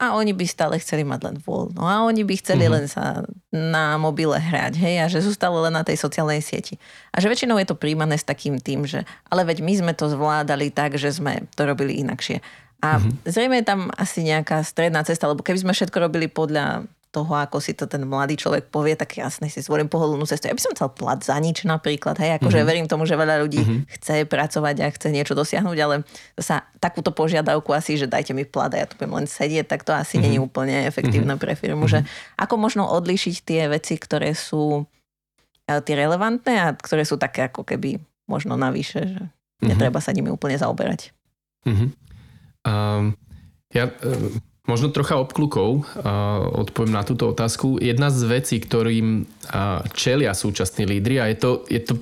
[0.02, 2.74] a oni by stále chceli mať len voľno a oni by chceli uh-huh.
[2.74, 3.22] len sa
[3.54, 6.82] na mobile hrať, hej, a že sú stále len na tej sociálnej sieti.
[7.14, 10.10] A že väčšinou je to príjmané s takým tým, že ale veď my sme to
[10.10, 12.42] zvládali tak, že sme to robili inakšie.
[12.82, 13.14] A uh-huh.
[13.30, 17.60] zrejme je tam asi nejaká stredná cesta, lebo keby sme všetko robili podľa toho, ako
[17.60, 20.48] si to ten mladý človek povie, tak jasne si zvolím pohodlnú cestu.
[20.48, 22.72] Ja by som chcel plat za nič napríklad, hej, akože mm-hmm.
[22.72, 23.80] verím tomu, že veľa ľudí mm-hmm.
[24.00, 26.08] chce pracovať a chce niečo dosiahnuť, ale
[26.40, 29.84] sa takúto požiadavku asi, že dajte mi plat a ja tu budem len sedieť, tak
[29.84, 30.24] to asi mm-hmm.
[30.24, 31.44] není úplne efektívne mm-hmm.
[31.44, 32.08] pre firmu, mm-hmm.
[32.08, 34.88] že ako možno odlíšiť tie veci, ktoré sú
[35.68, 38.00] e, tie relevantné a ktoré sú také ako keby
[38.32, 39.68] možno navyše, že mm-hmm.
[39.68, 41.12] netreba sa nimi úplne zaoberať.
[41.68, 41.90] Mm-hmm.
[42.64, 43.20] Um,
[43.76, 44.40] ja, um
[44.70, 45.90] Možno trocha obklukov
[46.54, 47.82] odpoviem na túto otázku.
[47.82, 49.26] Jedna z vecí, ktorým
[49.98, 51.94] čelia súčasní lídry, a je to, je to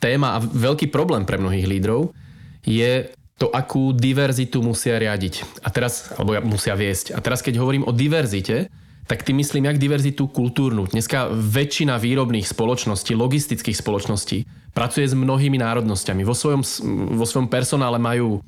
[0.00, 2.16] téma a veľký problém pre mnohých lídrov,
[2.64, 5.60] je to, akú diverzitu musia riadiť.
[5.60, 7.12] A teraz, alebo musia viesť.
[7.12, 8.72] A teraz, keď hovorím o diverzite,
[9.04, 10.88] tak tým myslím jak diverzitu kultúrnu.
[10.88, 16.24] Dneska väčšina výrobných spoločností, logistických spoločností pracuje s mnohými národnosťami.
[16.26, 16.64] Vo svojom,
[17.12, 18.40] vo svojom personále majú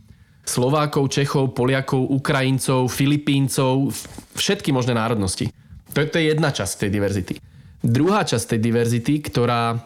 [0.48, 3.92] Slovákov, Čechov, Poliakov, Ukrajincov, Filipíncov,
[4.32, 5.52] všetky možné národnosti.
[5.92, 7.34] To, to je jedna časť tej diverzity.
[7.84, 9.84] Druhá časť tej diverzity, ktorá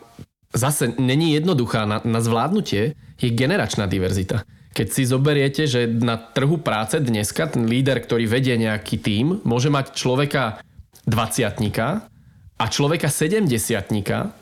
[0.55, 4.47] zase není jednoduchá na, na zvládnutie, je generačná diverzita.
[4.73, 9.69] Keď si zoberiete, že na trhu práce dneska ten líder, ktorý vedie nejaký tím, môže
[9.69, 10.65] mať človeka
[11.05, 11.77] 20
[12.57, 14.42] a človeka 70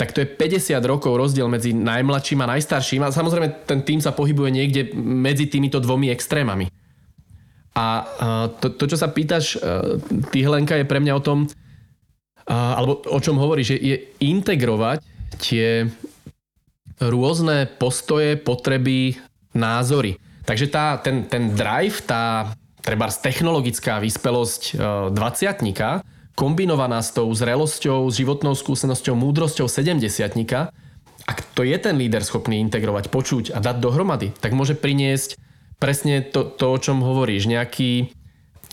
[0.00, 4.16] tak to je 50 rokov rozdiel medzi najmladším a najstarším a samozrejme ten tým sa
[4.16, 6.72] pohybuje niekde medzi týmito dvomi extrémami.
[7.76, 8.08] A
[8.64, 9.60] to, to čo sa pýtaš,
[10.32, 11.44] ty Helenka, je pre mňa o tom,
[12.48, 15.04] alebo o čom hovoríš, je, integrovať
[15.36, 15.84] tie
[17.04, 19.20] rôzne postoje, potreby,
[19.52, 20.16] názory.
[20.48, 24.80] Takže tá, ten, ten drive, tá treba technologická vyspelosť
[25.12, 25.68] 20
[26.34, 30.36] kombinovaná s tou zrelosťou, s životnou skúsenosťou, múdrosťou 70
[31.28, 35.38] ak to je ten líder schopný integrovať, počuť a dať dohromady, tak môže priniesť
[35.78, 38.10] presne to, to o čom hovoríš, nejaký,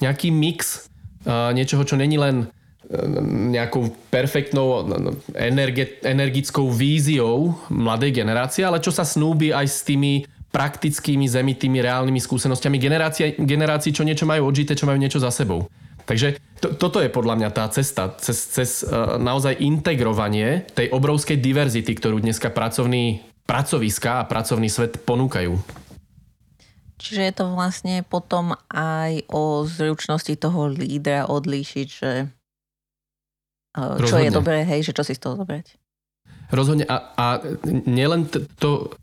[0.01, 0.89] nejaký mix
[1.27, 2.49] uh, niečoho, čo není len
[3.51, 4.87] nejakou perfektnou
[5.35, 10.23] energe, energickou víziou mladej generácie, ale čo sa snúbi aj s tými
[10.55, 12.79] praktickými, zemitými, reálnymi skúsenostiami
[13.43, 15.67] generácií, čo niečo majú odžité, čo majú niečo za sebou.
[16.07, 21.35] Takže to, toto je podľa mňa tá cesta, cez, cez uh, naozaj integrovanie tej obrovskej
[21.35, 25.59] diverzity, ktorú dneska pracovní, pracoviska a pracovný svet ponúkajú.
[26.97, 32.11] Čiže je to vlastne potom aj o zručnosti toho lídra odlíšiť, že
[33.75, 34.23] uh, čo Rozhodne.
[34.23, 35.75] je dobré, hej, že čo si z toho zobrať.
[36.49, 36.87] Rozhodne.
[36.87, 37.25] A, a
[37.67, 38.95] nielen t- to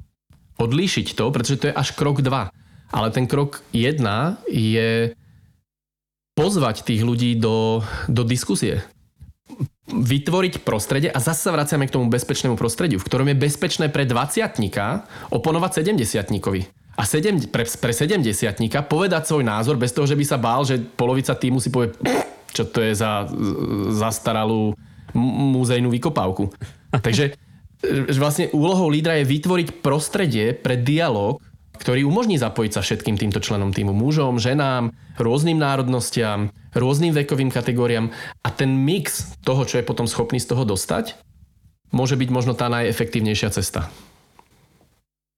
[0.57, 2.49] odlíšiť to, pretože to je až krok 2.
[2.95, 4.01] Ale ten krok 1
[4.49, 5.13] je
[6.35, 8.83] pozvať tých ľudí do, do diskusie.
[9.91, 14.59] Vytvoriť prostredie a zase vraciame k tomu bezpečnému prostrediu, v ktorom je bezpečné pre 20
[15.31, 18.23] oponovať 70 a 7, pre, pre 70
[18.87, 21.91] povedať svoj názor bez toho, že by sa bál, že polovica týmu si povie,
[22.55, 23.27] čo to je za
[23.91, 24.79] zastaralú
[25.15, 26.55] múzejnú vykopávku.
[27.07, 27.35] Takže
[28.15, 31.43] vlastne úlohou lídra je vytvoriť prostredie pre dialog
[31.75, 38.15] ktorý umožní zapojiť sa všetkým týmto členom týmu, mužom, ženám, rôznym národnostiam, rôznym vekovým kategóriám
[38.43, 41.19] a ten mix toho, čo je potom schopný z toho dostať,
[41.95, 43.91] môže byť možno tá najefektívnejšia cesta.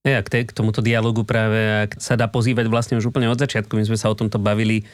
[0.07, 3.75] Ja, k, k tomuto dialogu práve, ak sa dá pozývať vlastne už úplne od začiatku,
[3.75, 4.87] my sme sa o tomto bavili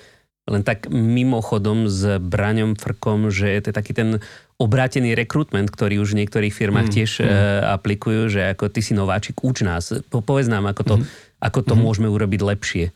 [0.51, 4.19] len tak mimochodom s Braňom Frkom, že to je taký ten
[4.59, 7.31] obrátený rekrutment, ktorý už v niektorých firmách mm, tiež mm.
[7.79, 11.05] aplikujú, že ako ty si nováčik, uč nás, povedz nám, ako to, mm.
[11.43, 11.81] Ako to mm.
[11.83, 12.87] môžeme urobiť lepšie.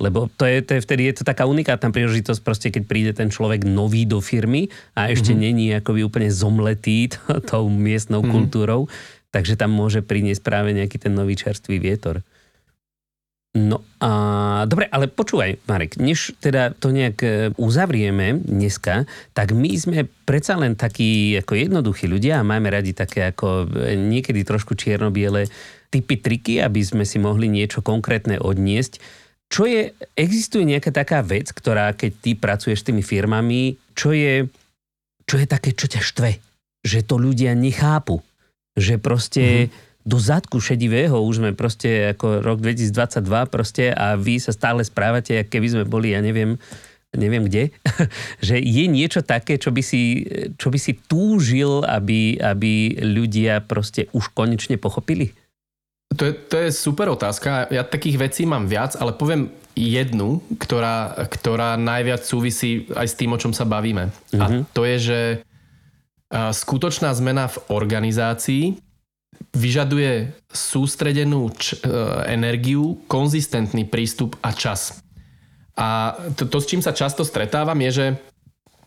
[0.00, 3.28] Lebo to je, to je vtedy je to taká unikátna príležitosť, proste keď príde ten
[3.28, 5.38] človek nový do firmy a ešte mm.
[5.38, 7.12] není akoby úplne zomletý
[7.52, 8.30] tou miestnou mm.
[8.32, 8.88] kultúrou,
[9.28, 12.24] takže tam môže priniesť práve nejaký ten nový čerstvý vietor.
[13.52, 17.28] No a dobre, ale počúvaj, Marek, než teda to nejak e,
[17.60, 19.04] uzavrieme dneska,
[19.36, 23.92] tak my sme predsa len takí ako jednoduchí ľudia a máme radi také ako e,
[23.92, 25.52] niekedy trošku čierno-biele
[25.92, 29.04] typy, triky, aby sme si mohli niečo konkrétne odniesť.
[29.52, 34.48] Čo je, existuje nejaká taká vec, ktorá keď ty pracuješ s tými firmami, čo je,
[35.28, 36.40] čo je také, čo ťa štve?
[36.88, 38.24] Že to ľudia nechápu.
[38.80, 39.44] Že proste...
[39.68, 44.82] Mm-hmm do zadku šedivého, už sme proste ako rok 2022 proste a vy sa stále
[44.82, 46.58] správate, keby sme boli, ja neviem,
[47.14, 47.70] neviem kde,
[48.46, 50.26] že je niečo také, čo by si,
[50.58, 55.30] čo by si túžil, aby, aby ľudia proste už konečne pochopili?
[56.12, 57.72] To je, to je super otázka.
[57.72, 63.32] Ja takých vecí mám viac, ale poviem jednu, ktorá, ktorá najviac súvisí aj s tým,
[63.32, 64.12] o čom sa bavíme.
[64.12, 64.42] Mm-hmm.
[64.42, 64.60] A mhm.
[64.76, 65.20] to je, že
[66.32, 68.64] skutočná zmena v organizácii
[69.52, 71.88] vyžaduje sústredenú č- e,
[72.32, 75.04] energiu, konzistentný prístup a čas.
[75.76, 78.06] A to, to, s čím sa často stretávam, je, že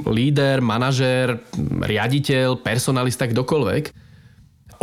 [0.04, 1.40] líder, manažér,
[1.82, 3.94] riaditeľ, personalista, kdokoľvek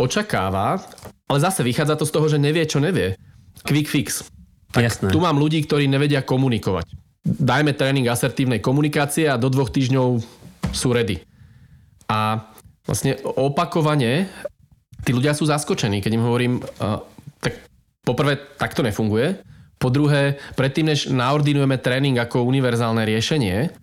[0.01, 0.81] očakáva,
[1.29, 3.13] ale zase vychádza to z toho, že nevie, čo nevie.
[3.61, 4.25] Quick fix.
[4.73, 5.07] Tak Jasné.
[5.13, 6.97] tu mám ľudí, ktorí nevedia komunikovať.
[7.23, 10.19] Dajme tréning asertívnej komunikácie a do dvoch týždňov
[10.73, 11.21] sú ready.
[12.09, 12.49] A
[12.83, 14.27] vlastne opakovane
[15.03, 17.03] tí ľudia sú zaskočení, keď im hovorím, uh,
[17.43, 17.59] tak
[18.07, 19.43] poprvé, tak to nefunguje.
[19.77, 23.75] Po druhé, predtým, než naordinujeme tréning ako univerzálne riešenie,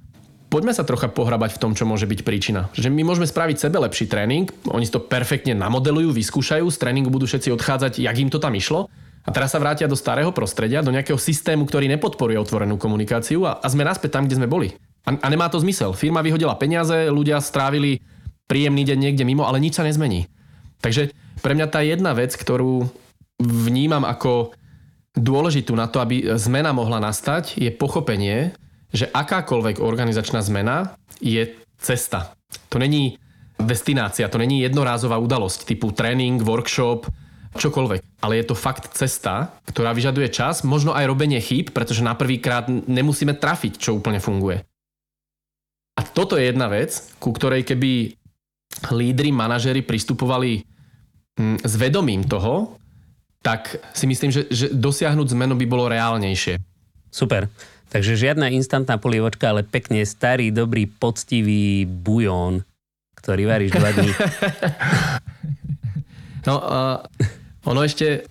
[0.49, 2.73] poďme sa trocha pohrabať v tom, čo môže byť príčina.
[2.73, 7.13] Že my môžeme spraviť sebe lepší tréning, oni si to perfektne namodelujú, vyskúšajú, z tréningu
[7.13, 8.89] budú všetci odchádzať, jak im to tam išlo.
[9.21, 13.61] A teraz sa vrátia do starého prostredia, do nejakého systému, ktorý nepodporuje otvorenú komunikáciu a,
[13.61, 14.73] a sme naspäť tam, kde sme boli.
[15.05, 15.93] A, a nemá to zmysel.
[15.93, 18.01] Firma vyhodila peniaze, ľudia strávili
[18.49, 20.25] príjemný deň niekde mimo, ale nič sa nezmení.
[20.81, 22.89] Takže pre mňa tá jedna vec, ktorú
[23.41, 24.53] vnímam ako
[25.17, 28.53] dôležitú na to, aby zmena mohla nastať, je pochopenie,
[28.91, 32.35] že akákoľvek organizačná zmena je cesta.
[32.73, 33.21] To není
[33.61, 37.07] destinácia, to není jednorázová udalosť typu tréning, workshop,
[37.55, 38.23] čokoľvek.
[38.23, 42.71] Ale je to fakt cesta, ktorá vyžaduje čas, možno aj robenie chýb, pretože na prvýkrát
[42.71, 44.63] nemusíme trafiť, čo úplne funguje.
[45.99, 48.20] A toto je jedna vec, ku ktorej keby
[48.91, 50.63] lídry, manažery pristupovali
[51.37, 52.79] mm, s vedomím toho,
[53.41, 56.61] tak si myslím, že, že dosiahnuť zmenu by bolo reálnejšie.
[57.09, 57.49] Super.
[57.91, 62.63] Takže žiadna instantná polievočka, ale pekne starý, dobrý, poctivý bujón,
[63.19, 64.13] ktorý varíš dva dní.
[66.49, 66.97] no, uh,
[67.67, 68.23] ono ešte,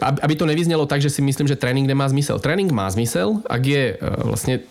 [0.00, 2.40] aby to nevyznelo tak, že si myslím, že tréning nemá zmysel.
[2.40, 4.64] Tréning má zmysel, ak je uh, vlastne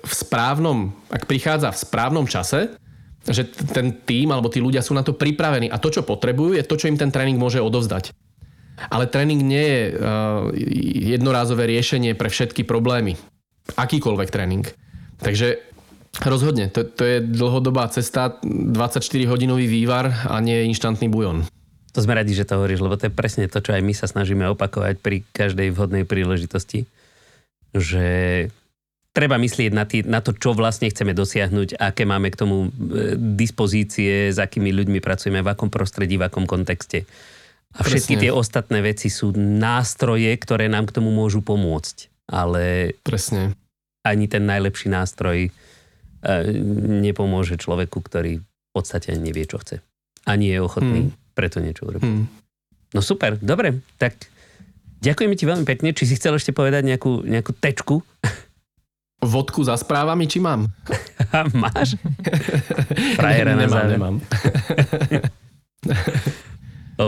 [0.00, 2.72] v správnom, ak prichádza v správnom čase,
[3.28, 6.64] že ten tým alebo tí ľudia sú na to pripravení a to, čo potrebujú, je
[6.64, 8.16] to, čo im ten tréning môže odovzdať.
[8.88, 10.48] Ale tréning nie je uh,
[11.12, 13.20] jednorázové riešenie pre všetky problémy.
[13.76, 14.64] Akýkoľvek tréning.
[15.20, 15.60] Takže
[16.24, 21.44] rozhodne, to, to je dlhodobá cesta, 24-hodinový vývar a nie inštantný bujon.
[21.92, 24.06] To sme radi, že to hovoríš, lebo to je presne to, čo aj my sa
[24.06, 26.86] snažíme opakovať pri každej vhodnej príležitosti.
[27.74, 28.06] Že
[29.10, 33.18] treba myslieť na, tý, na to, čo vlastne chceme dosiahnuť, aké máme k tomu e,
[33.18, 37.06] dispozície, s akými ľuďmi pracujeme, v akom prostredí, v akom kontexte.
[37.74, 38.22] A všetky Presne.
[38.26, 42.10] tie ostatné veci sú nástroje, ktoré nám k tomu môžu pomôcť.
[42.30, 43.54] Ale Presne.
[44.06, 45.50] ani ten najlepší nástroj e,
[47.02, 49.82] nepomôže človeku, ktorý v podstate ani nevie, čo chce.
[50.26, 51.34] Ani je ochotný hmm.
[51.34, 52.06] preto niečo urobiť.
[52.06, 52.30] Hmm.
[52.94, 54.14] No super, dobre, tak
[55.02, 55.90] ďakujeme ti veľmi pekne.
[55.94, 58.02] Či si chcel ešte povedať nejakú, nejakú tečku?
[59.20, 60.72] Vodku za správami, či mám?
[61.62, 62.00] Máš?
[63.20, 64.16] Frajera na nemám, nemám.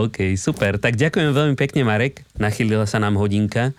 [0.04, 0.76] OK, super.
[0.76, 2.28] Tak ďakujem veľmi pekne, Marek.
[2.36, 3.72] Nachylila sa nám hodinka,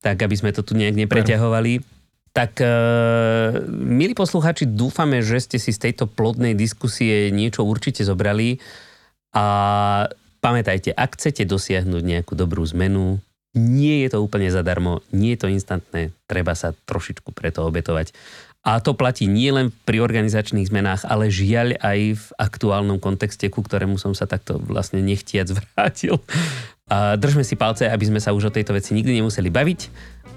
[0.00, 1.84] tak aby sme to tu nejak nepreťahovali.
[2.32, 8.60] Tak, uh, milí posluchači, dúfame, že ste si z tejto plodnej diskusie niečo určite zobrali.
[9.32, 9.44] A
[10.40, 13.20] pamätajte, ak chcete dosiahnuť nejakú dobrú zmenu,
[13.58, 18.14] nie je to úplne zadarmo, nie je to instantné, treba sa trošičku preto obetovať.
[18.66, 23.96] A to platí nielen pri organizačných zmenách, ale žiaľ aj v aktuálnom kontexte, ku ktorému
[23.96, 26.20] som sa takto vlastne nechtiac vrátil.
[26.88, 29.80] A držme si palce, aby sme sa už o tejto veci nikdy nemuseli baviť.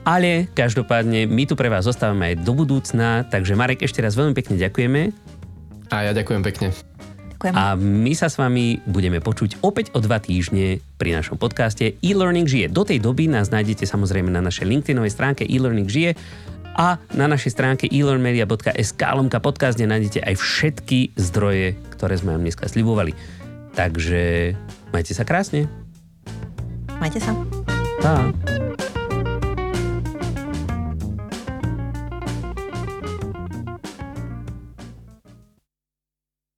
[0.01, 4.33] Ale každopádne my tu pre vás zostávame aj do budúcna, takže Marek ešte raz veľmi
[4.33, 5.01] pekne ďakujeme.
[5.91, 6.90] A ja ďakujem pekne.
[7.41, 7.57] Ďakujem.
[7.57, 12.45] A my sa s vami budeme počuť opäť o dva týždne pri našom podcaste e-learning
[12.45, 12.69] žije.
[12.69, 16.13] Do tej doby nás nájdete samozrejme na našej LinkedInovej stránke e-learning žije
[16.77, 22.45] a na našej stránke elearnmedia.sk lomka podcast, kde nájdete aj všetky zdroje, ktoré sme vám
[22.45, 23.17] dneska slibovali.
[23.73, 24.53] Takže
[24.93, 25.65] majte sa krásne.
[27.01, 27.33] Majte sa.
[28.05, 28.29] Tá.